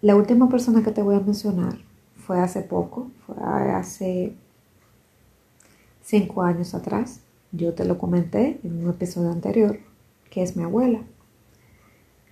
la 0.00 0.14
última 0.14 0.48
persona 0.48 0.84
que 0.84 0.92
te 0.92 1.02
voy 1.02 1.16
a 1.16 1.20
mencionar 1.20 1.76
fue 2.14 2.38
hace 2.38 2.62
poco, 2.62 3.10
fue 3.26 3.36
hace 3.72 4.36
cinco 6.02 6.42
años 6.42 6.74
atrás. 6.74 7.20
Yo 7.50 7.74
te 7.74 7.84
lo 7.84 7.98
comenté 7.98 8.60
en 8.62 8.84
un 8.84 8.90
episodio 8.90 9.32
anterior, 9.32 9.80
que 10.30 10.42
es 10.42 10.56
mi 10.56 10.62
abuela. 10.62 11.00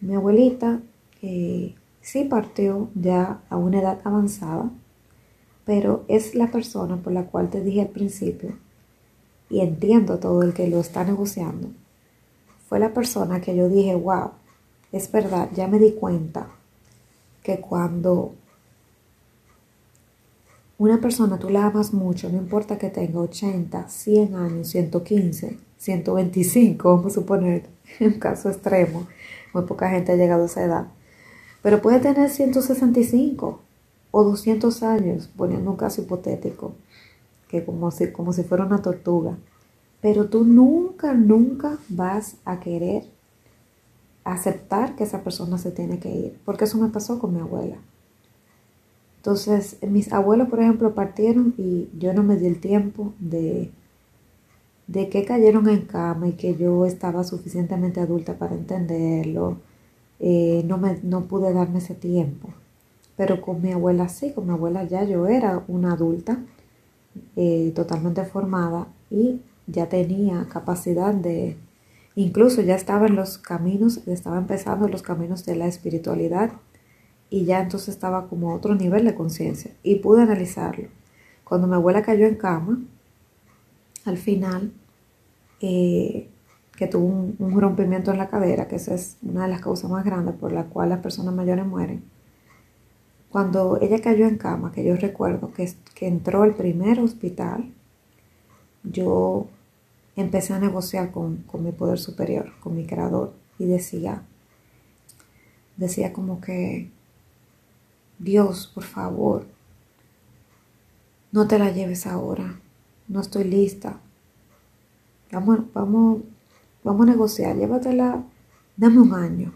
Mi 0.01 0.15
abuelita 0.15 0.81
eh, 1.23 1.75
sí 2.01 2.25
partió 2.25 2.89
ya 2.95 3.41
a 3.49 3.57
una 3.57 3.81
edad 3.81 3.99
avanzada, 4.05 4.71
pero 5.65 6.05
es 6.07 6.37
la 6.37 6.53
persona 6.53 6.99
por 6.99 7.13
la 7.13 7.25
cual 7.25 7.51
te 7.51 7.65
dije 7.65 7.81
al 7.81 7.89
principio 7.89 8.57
y 9.51 9.61
entiendo 9.61 10.21
todo 10.21 10.43
el 10.43 10.55
que 10.55 10.69
lo 10.69 10.79
está 10.79 11.03
negociando, 11.05 11.71
fue 12.69 12.79
la 12.79 12.93
persona 12.93 13.41
que 13.41 13.57
yo 13.57 13.69
dije, 13.69 13.95
wow, 13.95 14.33
es 14.93 15.11
verdad, 15.11 15.49
ya 15.55 15.67
me 15.67 15.79
di 15.79 15.93
cuenta 15.93 16.56
que 17.47 17.61
cuando 17.61 18.35
una 20.79 21.01
persona 21.01 21.39
tú 21.39 21.49
la 21.49 21.67
amas 21.67 21.95
mucho, 21.95 22.29
no 22.29 22.39
importa 22.39 22.77
que 22.77 22.91
tenga 22.91 23.21
80, 23.21 23.89
100 23.89 24.35
años, 24.35 24.67
115, 24.67 25.57
125, 25.79 26.97
vamos 26.97 27.13
a 27.13 27.15
suponer, 27.15 27.63
en 28.01 28.19
caso 28.19 28.51
extremo, 28.51 29.07
muy 29.55 29.63
poca 29.63 29.89
gente 29.89 30.11
ha 30.11 30.17
llegado 30.17 30.43
a 30.43 30.47
esa 30.47 30.65
edad, 30.65 30.87
pero 31.63 31.81
puede 31.81 32.01
tener 32.01 32.31
165 32.31 33.61
o 34.11 34.25
200 34.25 34.83
años, 34.83 35.31
poniendo 35.37 35.71
un 35.71 35.77
caso 35.77 36.03
hipotético 36.03 36.75
que 37.49 37.65
como 37.65 37.93
si, 37.93 38.11
como 38.11 38.33
si 38.33 38.43
fuera 38.43 38.65
una 38.65 38.83
tortuga. 38.83 39.37
Pero 40.01 40.27
tú 40.27 40.43
nunca, 40.45 41.15
nunca 41.15 41.79
vas 41.89 42.39
a 42.45 42.59
querer 42.59 43.05
aceptar 44.27 44.97
que 44.97 45.05
esa 45.05 45.23
persona 45.23 45.57
se 45.57 45.71
tiene 45.71 46.01
que 46.01 46.11
ir, 46.11 46.39
porque 46.45 46.65
eso 46.65 46.79
me 46.79 46.89
pasó 46.89 47.19
con 47.21 47.33
mi 47.33 47.41
abuela. 47.41 47.77
Entonces, 49.19 49.79
mis 49.83 50.13
abuelos, 50.13 50.49
por 50.49 50.61
ejemplo, 50.61 50.95
partieron 50.95 51.55
y 51.57 51.89
yo 51.99 52.13
no 52.13 52.23
me 52.25 52.37
di 52.37 52.47
el 52.47 52.61
tiempo 52.61 53.13
de, 53.21 53.71
de 54.89 55.09
que 55.09 55.25
cayeron 55.25 55.69
en 55.69 55.83
cama 55.83 56.29
y 56.29 56.33
que 56.33 56.57
yo 56.57 56.87
estaba 56.87 57.23
suficientemente 57.25 58.01
adulta 58.01 58.35
para 58.35 58.55
entenderlo. 58.57 59.59
Eh, 60.19 60.63
no, 60.67 60.79
me, 60.79 60.99
no 61.03 61.23
pude 61.25 61.53
darme 61.53 61.79
ese 61.79 61.95
tiempo. 61.95 62.49
Pero 63.17 63.41
con 63.41 63.63
mi 63.63 63.73
abuela 63.73 64.09
sí, 64.09 64.33
con 64.33 64.47
mi 64.47 64.53
abuela 64.53 64.85
ya 64.85 65.05
yo 65.05 65.27
era 65.29 65.63
una 65.69 65.93
adulta 65.93 66.39
eh, 67.37 67.73
totalmente 67.75 68.25
formada 68.25 68.89
y 69.11 69.41
ya 69.67 69.89
tenía 69.89 70.47
capacidad 70.49 71.15
de, 71.15 71.57
incluso 72.17 72.63
ya 72.63 72.75
estaba 72.75 73.07
en 73.07 73.15
los 73.15 73.39
caminos, 73.39 73.99
estaba 74.09 74.39
empezando 74.39 74.89
los 74.89 75.03
caminos 75.03 75.47
de 75.47 75.55
la 75.55 75.69
espiritualidad 75.69 76.51
y 77.31 77.45
ya 77.45 77.61
entonces 77.61 77.91
estaba 77.91 78.27
como 78.29 78.53
otro 78.55 78.75
nivel 78.75 79.05
de 79.05 79.15
conciencia 79.15 79.71
y 79.85 79.97
pude 79.97 80.23
analizarlo. 80.23 80.89
Cuando 81.45 81.69
mi 81.69 81.75
abuela 81.75 82.03
cayó 82.03 82.27
en 82.27 82.35
cama, 82.35 82.81
al 84.05 84.17
final, 84.19 84.73
eh, 85.61 86.29
que 86.77 86.87
tuvo 86.89 87.07
un, 87.07 87.37
un, 87.39 87.61
rompimiento 87.61 88.11
en 88.11 88.19
la 88.19 88.29
cadera, 88.29 88.67
que 88.67 88.77
esa 88.77 88.95
es 88.95 89.19
una 89.23 89.45
de 89.45 89.49
las 89.51 89.61
causas 89.61 89.91
más 89.91 90.05
grandes 90.05 90.35
por 90.35 90.53
la 90.53 90.65
cual 90.65 90.89
las 90.89 91.01
personas 91.01 91.35
mayores 91.35 91.67
mueren, 91.67 92.03
cuando 93.31 93.79
ella 93.83 94.01
cayó 94.01 94.27
en 94.27 94.39
cama, 94.39 94.73
que 94.73 94.85
yo 94.85 94.97
recuerdo 94.97 95.53
que, 95.53 95.71
que 95.95 96.07
entró 96.07 96.43
al 96.43 96.55
primer 96.55 97.01
hospital, 97.01 97.71
yo 98.83 99.47
empecé 100.17 100.55
a 100.55 100.59
negociar 100.59 101.13
con, 101.13 101.39
con, 101.43 101.63
mi 101.63 101.73
poder 101.73 101.99
superior, 101.99 102.53
con 102.61 102.75
mi 102.75 102.87
creador, 102.87 103.35
y 103.59 103.67
decía, 103.67 104.23
decía 105.77 106.13
como 106.13 106.41
que, 106.41 106.91
Dios, 108.19 108.71
por 108.75 108.85
favor, 108.85 109.47
no 111.33 111.47
te 111.47 111.59
la 111.59 111.71
lleves 111.71 112.07
ahora, 112.07 112.59
no 113.09 113.21
estoy 113.21 113.45
lista. 113.45 114.01
Vamos, 115.31 115.61
vamos, 115.75 116.23
vamos 116.83 117.07
a 117.07 117.11
negociar, 117.11 117.57
llévatela, 117.57 118.25
dame 118.77 119.01
un 119.01 119.15
año. 119.15 119.53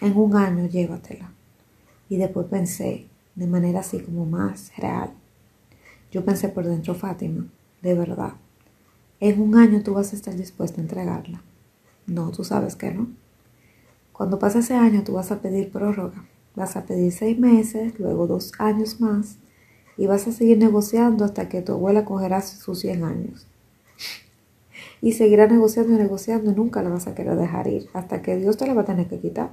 En 0.00 0.16
un 0.16 0.34
año 0.34 0.66
llévatela. 0.66 1.30
Y 2.08 2.16
después 2.16 2.46
pensé 2.46 3.06
de 3.34 3.46
manera 3.46 3.80
así 3.80 4.00
como 4.00 4.24
más 4.24 4.72
real. 4.76 5.10
Yo 6.10 6.24
pensé 6.24 6.48
por 6.48 6.64
dentro, 6.64 6.94
Fátima, 6.94 7.46
de 7.82 7.94
verdad, 7.94 8.34
en 9.28 9.40
un 9.40 9.56
año 9.56 9.82
tú 9.82 9.94
vas 9.94 10.12
a 10.12 10.16
estar 10.16 10.34
dispuesta 10.34 10.80
a 10.80 10.84
entregarla. 10.84 11.42
No, 12.06 12.32
tú 12.32 12.42
sabes 12.42 12.74
que 12.74 12.90
no. 12.90 13.06
Cuando 14.12 14.40
pase 14.40 14.58
ese 14.58 14.74
año 14.74 15.04
tú 15.04 15.12
vas 15.12 15.30
a 15.30 15.40
pedir 15.40 15.70
prórroga. 15.70 16.24
Vas 16.56 16.76
a 16.76 16.84
pedir 16.84 17.12
seis 17.12 17.38
meses, 17.38 17.98
luego 18.00 18.26
dos 18.26 18.52
años 18.58 19.00
más 19.00 19.38
y 19.96 20.06
vas 20.06 20.26
a 20.26 20.32
seguir 20.32 20.58
negociando 20.58 21.24
hasta 21.24 21.48
que 21.48 21.62
tu 21.62 21.72
abuela 21.72 22.04
cogerá 22.04 22.40
sus 22.40 22.80
100 22.80 23.04
años. 23.04 23.46
Y 25.00 25.12
seguirá 25.12 25.46
negociando 25.46 25.92
y 25.92 25.96
negociando 25.96 26.50
y 26.50 26.54
nunca 26.54 26.82
la 26.82 26.90
vas 26.90 27.06
a 27.06 27.14
querer 27.14 27.36
dejar 27.36 27.68
ir 27.68 27.88
hasta 27.92 28.22
que 28.22 28.36
Dios 28.36 28.56
te 28.56 28.66
la 28.66 28.74
va 28.74 28.82
a 28.82 28.86
tener 28.86 29.06
que 29.08 29.20
quitar 29.20 29.50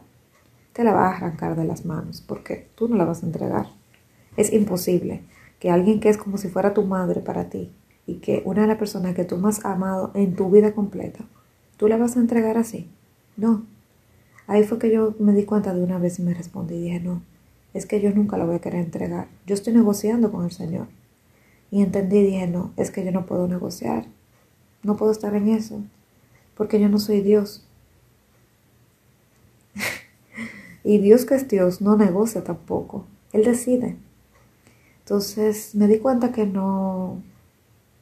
te 0.73 0.83
la 0.83 0.93
va 0.93 1.07
a 1.07 1.15
arrancar 1.15 1.55
de 1.55 1.65
las 1.65 1.85
manos 1.85 2.21
porque 2.21 2.69
tú 2.75 2.87
no 2.87 2.95
la 2.95 3.05
vas 3.05 3.21
a 3.21 3.25
entregar. 3.25 3.67
Es 4.37 4.53
imposible 4.53 5.23
que 5.59 5.69
alguien 5.69 5.99
que 5.99 6.09
es 6.09 6.17
como 6.17 6.37
si 6.37 6.47
fuera 6.47 6.73
tu 6.73 6.83
madre 6.83 7.21
para 7.21 7.49
ti 7.49 7.71
y 8.09 8.15
que 8.15 8.41
una 8.45 8.63
de 8.63 8.67
las 8.67 8.77
personas 8.77 9.13
que 9.13 9.23
tú 9.23 9.37
más 9.37 9.59
has 9.59 9.65
amado 9.65 10.11
en 10.15 10.35
tu 10.35 10.49
vida 10.49 10.73
completa, 10.73 11.25
tú 11.77 11.87
la 11.87 11.97
vas 11.97 12.17
a 12.17 12.19
entregar 12.19 12.57
así. 12.57 12.89
No. 13.37 13.63
Ahí 14.47 14.63
fue 14.63 14.79
que 14.79 14.91
yo 14.91 15.13
me 15.19 15.33
di 15.33 15.43
cuenta 15.43 15.75
de 15.75 15.83
una 15.83 15.99
vez 15.99 16.17
y 16.17 16.23
me 16.23 16.33
respondí 16.33 16.75
y 16.75 16.81
dije, 16.81 16.99
no, 16.99 17.21
es 17.75 17.85
que 17.85 18.01
yo 18.01 18.09
nunca 18.11 18.37
la 18.37 18.45
voy 18.45 18.55
a 18.55 18.61
querer 18.61 18.83
entregar. 18.83 19.27
Yo 19.45 19.53
estoy 19.53 19.73
negociando 19.73 20.31
con 20.31 20.43
el 20.43 20.51
Señor. 20.51 20.87
Y 21.69 21.83
entendí 21.83 22.17
y 22.17 22.25
dije, 22.25 22.47
no, 22.47 22.73
es 22.77 22.89
que 22.89 23.05
yo 23.05 23.11
no 23.11 23.27
puedo 23.27 23.47
negociar. 23.47 24.07
No 24.81 24.97
puedo 24.97 25.11
estar 25.11 25.35
en 25.35 25.49
eso. 25.49 25.83
Porque 26.55 26.79
yo 26.79 26.89
no 26.89 26.97
soy 26.99 27.21
Dios. 27.21 27.65
Y 30.83 30.97
Dios 30.97 31.25
que 31.25 31.35
es 31.35 31.47
Dios 31.47 31.81
no 31.81 31.97
negocia 31.97 32.43
tampoco, 32.43 33.05
Él 33.33 33.43
decide. 33.43 33.97
Entonces 35.01 35.75
me 35.75 35.87
di 35.87 35.99
cuenta 35.99 36.31
que 36.31 36.45
no, 36.45 37.21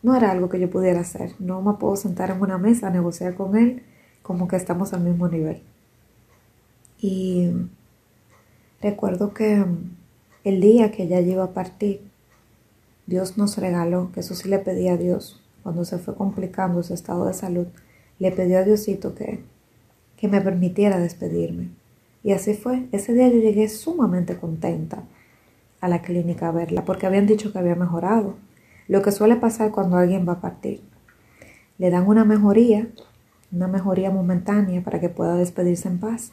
no 0.04 0.16
era 0.16 0.32
algo 0.32 0.50
que 0.50 0.60
yo 0.60 0.70
pudiera 0.70 1.02
hacer. 1.02 1.34
No 1.40 1.62
me 1.62 1.74
puedo 1.74 1.96
sentar 1.96 2.32
en 2.32 2.42
una 2.42 2.58
mesa 2.58 2.88
a 2.88 2.92
negociar 2.92 3.36
con 3.36 3.58
Él 3.58 3.84
como 4.22 4.48
que 4.48 4.56
estamos 4.56 4.94
al 4.94 5.02
mismo 5.02 5.28
nivel. 5.28 5.62
Y 7.00 7.50
recuerdo 8.82 9.34
que 9.34 9.66
el 10.44 10.62
día 10.62 10.92
que 10.92 11.04
ella 11.04 11.20
iba 11.20 11.44
a 11.44 11.54
partir, 11.54 12.02
Dios 13.06 13.38
nos 13.38 13.58
regaló, 13.58 14.12
que 14.12 14.20
eso 14.20 14.36
sí 14.36 14.50
le 14.50 14.60
pedí 14.60 14.88
a 14.88 14.98
Dios, 14.98 15.42
cuando 15.64 15.86
se 15.86 15.98
fue 15.98 16.16
complicando 16.16 16.84
su 16.84 16.94
estado 16.94 17.26
de 17.26 17.34
salud, 17.34 17.68
le 18.20 18.32
pidió 18.32 18.60
a 18.60 18.64
Diosito 18.64 19.16
que, 19.16 19.44
que 20.18 20.28
me 20.28 20.42
permitiera 20.42 20.98
despedirme 20.98 21.70
Y 22.24 22.32
así 22.32 22.54
fue. 22.54 22.88
Ese 22.92 23.14
día 23.14 23.28
yo 23.30 23.40
llegué 23.40 23.70
sumamente 23.70 24.38
contenta 24.38 25.04
a 25.80 25.88
la 25.88 26.02
clínica 26.02 26.50
a 26.50 26.52
verla 26.52 26.84
porque 26.84 27.06
habían 27.06 27.28
dicho 27.28 27.52
que 27.52 27.60
había 27.60 27.76
mejorado. 27.76 28.36
Lo 28.88 29.02
que 29.02 29.12
suele 29.12 29.36
pasar 29.36 29.72
cuando 29.72 29.98
alguien 29.98 30.28
va 30.28 30.34
a 30.34 30.42
partir. 30.42 30.82
Le 31.78 31.90
dan 31.90 32.08
una 32.08 32.26
mejoría, 32.26 32.88
una 33.52 33.68
mejoría 33.68 34.12
momentánea 34.12 34.84
para 34.84 35.00
que 35.00 35.10
pueda 35.10 35.36
despedirse 35.36 35.88
en 35.88 36.00
paz. 36.00 36.32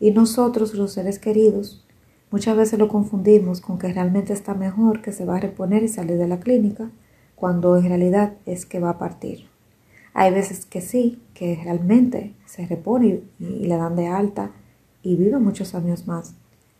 Y 0.00 0.12
nosotros, 0.12 0.74
los 0.74 0.92
seres 0.92 1.18
queridos, 1.18 1.86
muchas 2.30 2.56
veces 2.56 2.78
lo 2.78 2.88
confundimos 2.88 3.60
con 3.60 3.78
que 3.78 3.92
realmente 3.92 4.32
está 4.32 4.54
mejor, 4.54 5.02
que 5.02 5.12
se 5.12 5.24
va 5.24 5.36
a 5.36 5.40
reponer 5.40 5.82
y 5.82 5.88
salir 5.88 6.16
de 6.16 6.28
la 6.28 6.40
clínica, 6.40 6.90
cuando 7.34 7.76
en 7.76 7.84
realidad 7.88 8.34
es 8.46 8.66
que 8.66 8.80
va 8.80 8.90
a 8.90 8.98
partir. 8.98 9.48
Hay 10.12 10.32
veces 10.32 10.66
que 10.66 10.80
sí, 10.80 11.22
que 11.34 11.58
realmente 11.62 12.34
se 12.44 12.66
repone 12.66 13.22
y, 13.38 13.66
le 13.66 13.76
dan 13.76 13.96
de 13.96 14.08
alta 14.08 14.50
y 15.02 15.16
vive 15.16 15.38
muchos 15.38 15.74
años 15.74 16.06
más, 16.06 16.34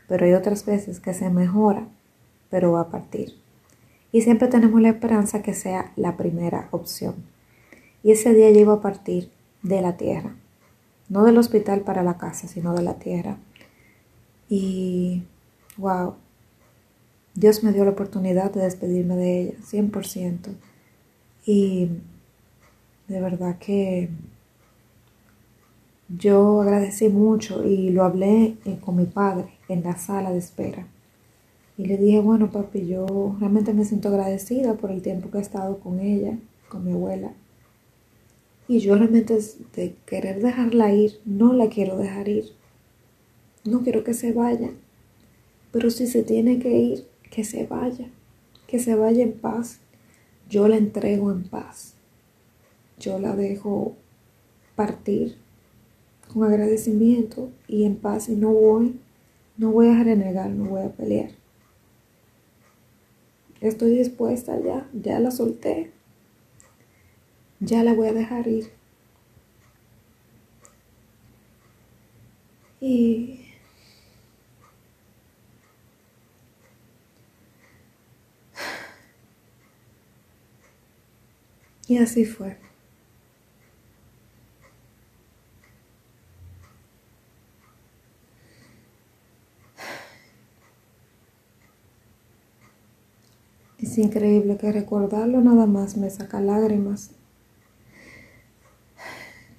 pero 0.09 0.27
hay 0.27 0.33
otras 0.33 0.65
veces 0.67 1.01
que 1.01 1.15
se 1.15 1.31
mejora, 1.31 1.87
pero 2.51 2.73
va 2.73 2.83
a 2.83 2.91
partir. 2.91 3.40
Y 4.13 4.23
siempre 4.23 4.49
tenemos 4.49 4.81
la 4.81 4.89
esperanza 4.91 5.43
que 5.43 5.55
sea 5.55 5.93
la 5.97 6.17
primera 6.17 6.69
opción. 6.73 7.15
Y 8.03 8.13
ese 8.13 8.35
día 8.35 8.51
iba 8.51 8.75
a 8.75 8.81
partir 8.81 9.31
de 9.63 9.83
la 9.83 9.97
tierra, 9.97 10.35
no 11.09 11.25
del 11.25 11.39
hospital 11.39 11.83
para 11.83 12.03
la 12.03 12.17
casa, 12.17 12.49
sino 12.49 12.75
de 12.75 12.83
la 12.83 12.95
tierra. 12.95 13.37
Y, 14.49 15.23
wow, 15.77 16.15
Dios 17.35 17.63
me 17.63 17.73
dio 17.73 17.85
la 17.85 17.93
oportunidad 17.93 18.53
de 18.53 18.63
despedirme 18.63 19.17
de 19.17 19.41
ella, 19.41 19.55
100%. 19.63 20.55
Y 21.47 21.89
de 23.07 23.21
verdad 23.21 23.59
que 23.59 24.09
yo 26.09 26.63
agradecí 26.63 27.09
mucho 27.09 27.65
y 27.65 27.91
lo 27.91 28.05
hablé 28.05 28.57
con 28.85 28.97
mi 28.97 29.05
padre 29.05 29.51
en 29.69 29.85
la 29.85 29.97
sala 29.97 30.33
de 30.33 30.39
espera. 30.39 30.87
Y 31.81 31.87
le 31.87 31.97
dije, 31.97 32.21
bueno, 32.21 32.51
papi, 32.51 32.87
yo 32.87 33.37
realmente 33.41 33.73
me 33.73 33.87
siento 33.87 34.09
agradecida 34.09 34.75
por 34.75 34.91
el 34.91 35.01
tiempo 35.01 35.31
que 35.31 35.39
he 35.39 35.41
estado 35.41 35.81
con 35.81 35.99
ella, 35.99 36.39
con 36.69 36.85
mi 36.85 36.93
abuela. 36.93 37.33
Y 38.69 38.81
yo 38.81 38.97
realmente 38.97 39.39
de 39.75 39.95
querer 40.05 40.43
dejarla 40.43 40.93
ir, 40.93 41.19
no 41.25 41.55
la 41.55 41.71
quiero 41.71 41.97
dejar 41.97 42.29
ir. 42.29 42.53
No 43.65 43.81
quiero 43.81 44.05
que 44.05 44.13
se 44.13 44.35
vaya. 44.35 44.73
Pero 45.73 45.89
si 45.89 46.07
se 46.07 46.23
tiene 46.23 46.59
que 46.59 46.71
ir, 46.71 47.07
que 47.31 47.45
se 47.45 47.65
vaya. 47.65 48.11
Que 48.67 48.79
se 48.79 48.95
vaya 48.95 49.23
en 49.23 49.33
paz. 49.33 49.79
Yo 50.51 50.69
la 50.69 50.77
entrego 50.77 51.33
en 51.33 51.45
paz. 51.45 51.95
Yo 52.99 53.19
la 53.19 53.35
dejo 53.35 53.95
partir 54.77 55.37
con 56.31 56.45
agradecimiento 56.45 57.49
y 57.69 57.85
en 57.85 57.97
paz 57.97 58.29
y 58.29 58.37
no 58.37 58.53
voy, 58.53 59.01
no 59.57 59.71
voy 59.73 59.89
a 59.89 60.05
renegar, 60.05 60.51
no 60.51 60.69
voy 60.73 60.83
a 60.83 60.93
pelear. 60.93 61.40
Estoy 63.61 63.97
dispuesta 63.97 64.59
ya, 64.61 64.89
ya 64.93 65.21
la 65.21 65.31
solté 65.31 65.93
ya 67.61 67.85
la 67.85 67.95
voy 67.95 68.09
a 68.09 68.13
dejar 68.13 68.49
ir. 68.49 68.73
Y 72.81 73.41
Y 81.89 81.99
así 81.99 82.25
fue. 82.25 82.57
Es 93.91 93.99
increíble 93.99 94.57
que 94.57 94.73
recordarlo 94.73 95.41
nada 95.41 95.67
más 95.67 95.97
me 95.97 96.11
saca 96.11 96.41
lágrimas 96.41 97.11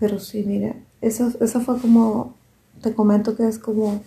pero 0.02 0.20
sí, 0.20 0.44
mira, 0.44 0.76
eso, 1.00 1.32
eso 1.42 1.62
fue 1.62 1.80
como, 1.80 2.34
te 2.82 2.92
comento 2.96 3.38
que 3.38 3.48
es 3.48 3.60
como 3.60 4.02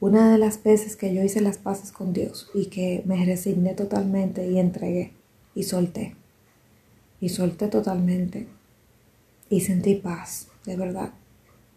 una 0.00 0.32
de 0.32 0.38
las 0.38 0.62
veces 0.62 0.96
que 0.96 1.14
yo 1.14 1.22
hice 1.22 1.42
las 1.42 1.58
paces 1.58 1.92
con 1.92 2.14
Dios 2.14 2.48
y 2.54 2.66
que 2.66 3.02
me 3.04 3.22
resigné 3.26 3.74
totalmente 3.74 4.50
y 4.50 4.58
entregué 4.58 5.12
y 5.54 5.64
solté. 5.64 6.16
Y 7.20 7.28
solté 7.28 7.68
totalmente. 7.68 8.48
Y 9.50 9.60
sentí 9.60 9.96
paz, 9.96 10.48
de 10.64 10.78
verdad. 10.78 11.12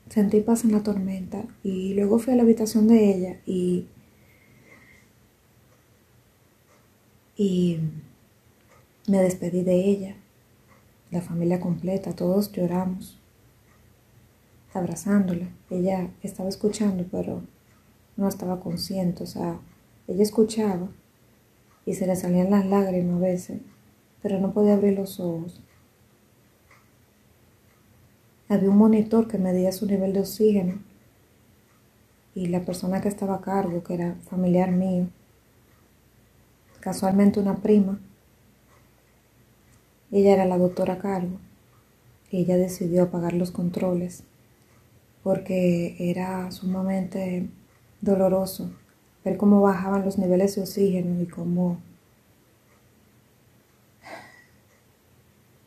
Sentí 0.07 0.39
paz 0.39 0.63
en 0.63 0.71
la 0.71 0.81
tormenta. 0.81 1.43
Y 1.61 1.93
luego 1.93 2.19
fui 2.19 2.31
a 2.31 2.35
la 2.37 2.43
habitación 2.43 2.87
de 2.87 3.13
ella 3.13 3.39
y... 3.45 3.87
Y 7.37 7.79
me 9.07 9.21
despedí 9.21 9.63
de 9.63 9.75
ella, 9.85 10.15
la 11.11 11.21
familia 11.21 11.59
completa, 11.59 12.13
todos 12.13 12.51
lloramos 12.51 13.19
abrazándola. 14.73 15.47
Ella 15.69 16.09
estaba 16.23 16.49
escuchando, 16.49 17.05
pero 17.09 17.43
no 18.15 18.27
estaba 18.27 18.59
consciente. 18.59 19.23
O 19.23 19.27
sea, 19.27 19.59
ella 20.07 20.23
escuchaba 20.23 20.89
y 21.85 21.93
se 21.93 22.07
le 22.07 22.15
salían 22.15 22.49
las 22.49 22.65
lágrimas 22.65 23.17
a 23.17 23.19
veces, 23.19 23.61
pero 24.21 24.39
no 24.39 24.51
podía 24.51 24.73
abrir 24.73 24.97
los 24.97 25.19
ojos. 25.19 25.61
Había 28.49 28.69
un 28.69 28.77
monitor 28.77 29.27
que 29.27 29.37
medía 29.37 29.71
su 29.71 29.85
nivel 29.85 30.13
de 30.13 30.21
oxígeno 30.21 30.79
y 32.33 32.47
la 32.47 32.65
persona 32.65 33.01
que 33.01 33.09
estaba 33.09 33.35
a 33.35 33.41
cargo, 33.41 33.83
que 33.83 33.93
era 33.93 34.15
familiar 34.29 34.71
mío, 34.71 35.07
casualmente 36.87 37.41
una 37.41 37.57
prima, 37.57 37.99
ella 40.09 40.31
era 40.31 40.45
la 40.45 40.57
doctora 40.57 40.97
cargo 40.99 41.37
ella 42.31 42.55
decidió 42.55 43.03
apagar 43.03 43.33
los 43.33 43.51
controles 43.51 44.23
porque 45.21 45.97
era 45.99 46.49
sumamente 46.49 47.49
doloroso 47.99 48.71
ver 49.25 49.35
cómo 49.35 49.59
bajaban 49.59 50.05
los 50.05 50.17
niveles 50.17 50.55
de 50.55 50.61
oxígeno 50.61 51.21
y 51.21 51.25
cómo, 51.25 51.77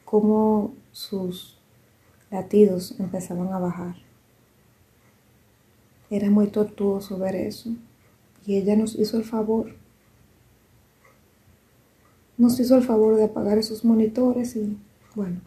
cómo 0.06 0.72
sus 0.90 1.58
latidos 2.30 2.98
empezaban 2.98 3.52
a 3.52 3.58
bajar. 3.58 3.96
Era 6.08 6.30
muy 6.30 6.46
tortuoso 6.46 7.18
ver 7.18 7.36
eso 7.36 7.74
y 8.46 8.56
ella 8.56 8.74
nos 8.76 8.94
hizo 8.94 9.18
el 9.18 9.24
favor. 9.24 9.79
Nos 12.40 12.58
hizo 12.58 12.76
el 12.76 12.82
favor 12.82 13.14
de 13.16 13.24
apagar 13.24 13.58
esos 13.58 13.84
monitores 13.84 14.56
y 14.56 14.76
bueno, 15.14 15.40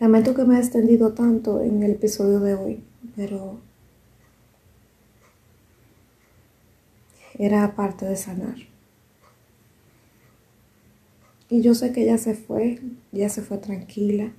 Lamento 0.00 0.34
que 0.34 0.44
me 0.44 0.56
he 0.56 0.58
extendido 0.58 1.12
tanto 1.12 1.60
en 1.60 1.82
el 1.82 1.90
episodio 1.90 2.40
de 2.40 2.54
hoy, 2.54 2.82
pero 3.14 3.58
era 7.38 7.76
parte 7.76 8.06
de 8.06 8.16
sanar. 8.16 8.56
Y 11.50 11.60
yo 11.60 11.74
sé 11.74 11.92
que 11.92 12.04
ella 12.04 12.16
se 12.16 12.34
fue, 12.34 12.80
ya 13.12 13.28
se 13.28 13.42
fue 13.42 13.58
tranquila. 13.58 14.32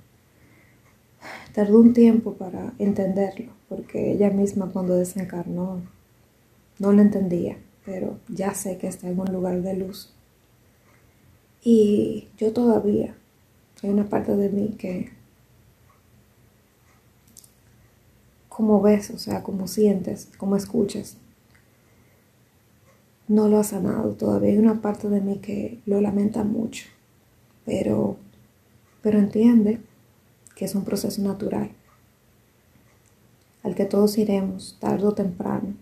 Tardó 1.54 1.78
un 1.78 1.92
tiempo 1.92 2.34
para 2.34 2.72
entenderlo, 2.80 3.52
porque 3.68 4.10
ella 4.10 4.30
misma 4.30 4.70
cuando 4.72 4.96
desencarnó 4.96 5.80
no 6.80 6.92
lo 6.92 7.00
entendía, 7.00 7.56
pero 7.84 8.18
ya 8.28 8.52
sé 8.54 8.78
que 8.78 8.88
está 8.88 9.08
en 9.08 9.20
un 9.20 9.32
lugar 9.32 9.62
de 9.62 9.74
luz. 9.74 10.11
Y 11.62 12.28
yo 12.36 12.52
todavía, 12.52 13.14
hay 13.82 13.90
una 13.90 14.08
parte 14.08 14.36
de 14.36 14.48
mí 14.48 14.74
que 14.78 15.12
como 18.48 18.82
ves, 18.82 19.10
o 19.10 19.18
sea, 19.18 19.42
como 19.42 19.66
sientes, 19.66 20.28
como 20.36 20.56
escuchas. 20.56 21.16
No 23.26 23.48
lo 23.48 23.58
ha 23.58 23.64
sanado. 23.64 24.12
Todavía 24.12 24.50
hay 24.50 24.58
una 24.58 24.82
parte 24.82 25.08
de 25.08 25.20
mí 25.20 25.38
que 25.38 25.80
lo 25.86 26.00
lamenta 26.00 26.44
mucho. 26.44 26.86
Pero, 27.64 28.16
pero 29.00 29.18
entiende 29.18 29.80
que 30.54 30.66
es 30.66 30.74
un 30.74 30.84
proceso 30.84 31.22
natural 31.22 31.70
al 33.62 33.74
que 33.74 33.84
todos 33.84 34.18
iremos 34.18 34.76
tarde 34.80 35.06
o 35.06 35.14
temprano. 35.14 35.74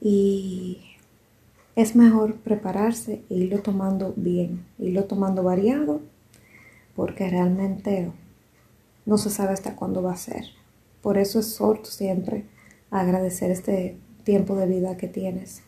Y 0.00 0.80
es 1.74 1.96
mejor 1.96 2.36
prepararse 2.36 3.22
e 3.30 3.34
irlo 3.34 3.60
tomando 3.60 4.12
bien, 4.16 4.64
irlo 4.78 5.04
tomando 5.04 5.42
variado, 5.42 6.00
porque 6.94 7.28
realmente 7.28 8.12
no 9.06 9.18
se 9.18 9.30
sabe 9.30 9.52
hasta 9.52 9.74
cuándo 9.76 10.02
va 10.02 10.12
a 10.12 10.16
ser. 10.16 10.44
Por 11.00 11.18
eso 11.18 11.40
es 11.40 11.54
sordo 11.54 11.86
siempre 11.86 12.44
agradecer 12.90 13.50
este 13.50 13.96
tiempo 14.24 14.54
de 14.56 14.66
vida 14.66 14.96
que 14.96 15.08
tienes, 15.08 15.62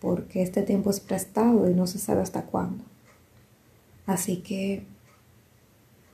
porque 0.00 0.42
este 0.42 0.62
tiempo 0.62 0.90
es 0.90 1.00
prestado 1.00 1.70
y 1.70 1.74
no 1.74 1.86
se 1.86 1.98
sabe 1.98 2.22
hasta 2.22 2.46
cuándo. 2.46 2.84
Así 4.06 4.38
que, 4.38 4.84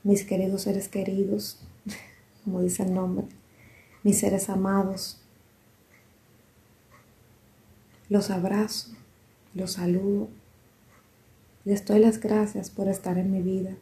mis 0.04 0.24
queridos 0.24 0.62
seres 0.62 0.88
queridos, 0.88 1.60
como 2.44 2.60
dice 2.60 2.82
el 2.82 2.94
nombre, 2.94 3.26
mis 4.02 4.18
seres 4.18 4.50
amados. 4.50 5.20
Los 8.08 8.30
abrazo, 8.30 8.90
los 9.54 9.72
saludo. 9.72 10.28
Les 11.66 11.84
doy 11.84 11.98
las 11.98 12.20
gracias 12.20 12.70
por 12.70 12.88
estar 12.88 13.18
en 13.18 13.30
mi 13.30 13.42
vida. 13.42 13.76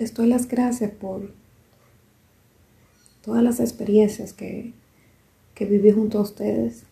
Les 0.00 0.12
doy 0.12 0.26
las 0.26 0.48
gracias 0.48 0.90
por 0.90 1.32
todas 3.24 3.44
las 3.44 3.60
experiencias 3.60 4.32
que, 4.32 4.72
que 5.54 5.66
viví 5.66 5.92
junto 5.92 6.18
a 6.18 6.22
ustedes. 6.22 6.82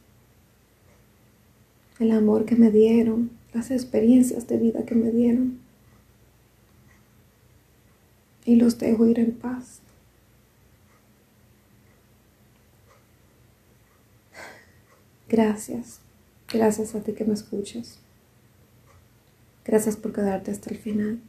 El 1.98 2.12
amor 2.12 2.44
que 2.44 2.54
me 2.54 2.70
dieron, 2.70 3.30
las 3.54 3.72
experiencias 3.72 4.46
de 4.46 4.58
vida 4.58 4.84
que 4.84 4.94
me 4.94 5.10
dieron. 5.10 5.58
Y 8.44 8.54
los 8.54 8.78
dejo 8.78 9.06
ir 9.06 9.18
en 9.18 9.32
paz. 9.32 9.80
Gracias. 15.28 16.00
Gracias 16.52 16.94
a 16.94 17.00
ti 17.00 17.12
que 17.12 17.24
me 17.24 17.34
escuchas. 17.34 17.98
Gracias 19.64 19.96
por 19.96 20.12
quedarte 20.12 20.50
hasta 20.50 20.70
el 20.70 20.78
final. 20.78 21.20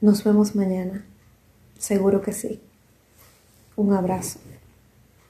Nos 0.00 0.24
vemos 0.24 0.56
mañana. 0.56 1.04
Seguro 1.78 2.20
que 2.20 2.32
sí. 2.32 2.60
Un 3.76 3.92
abrazo. 3.92 4.40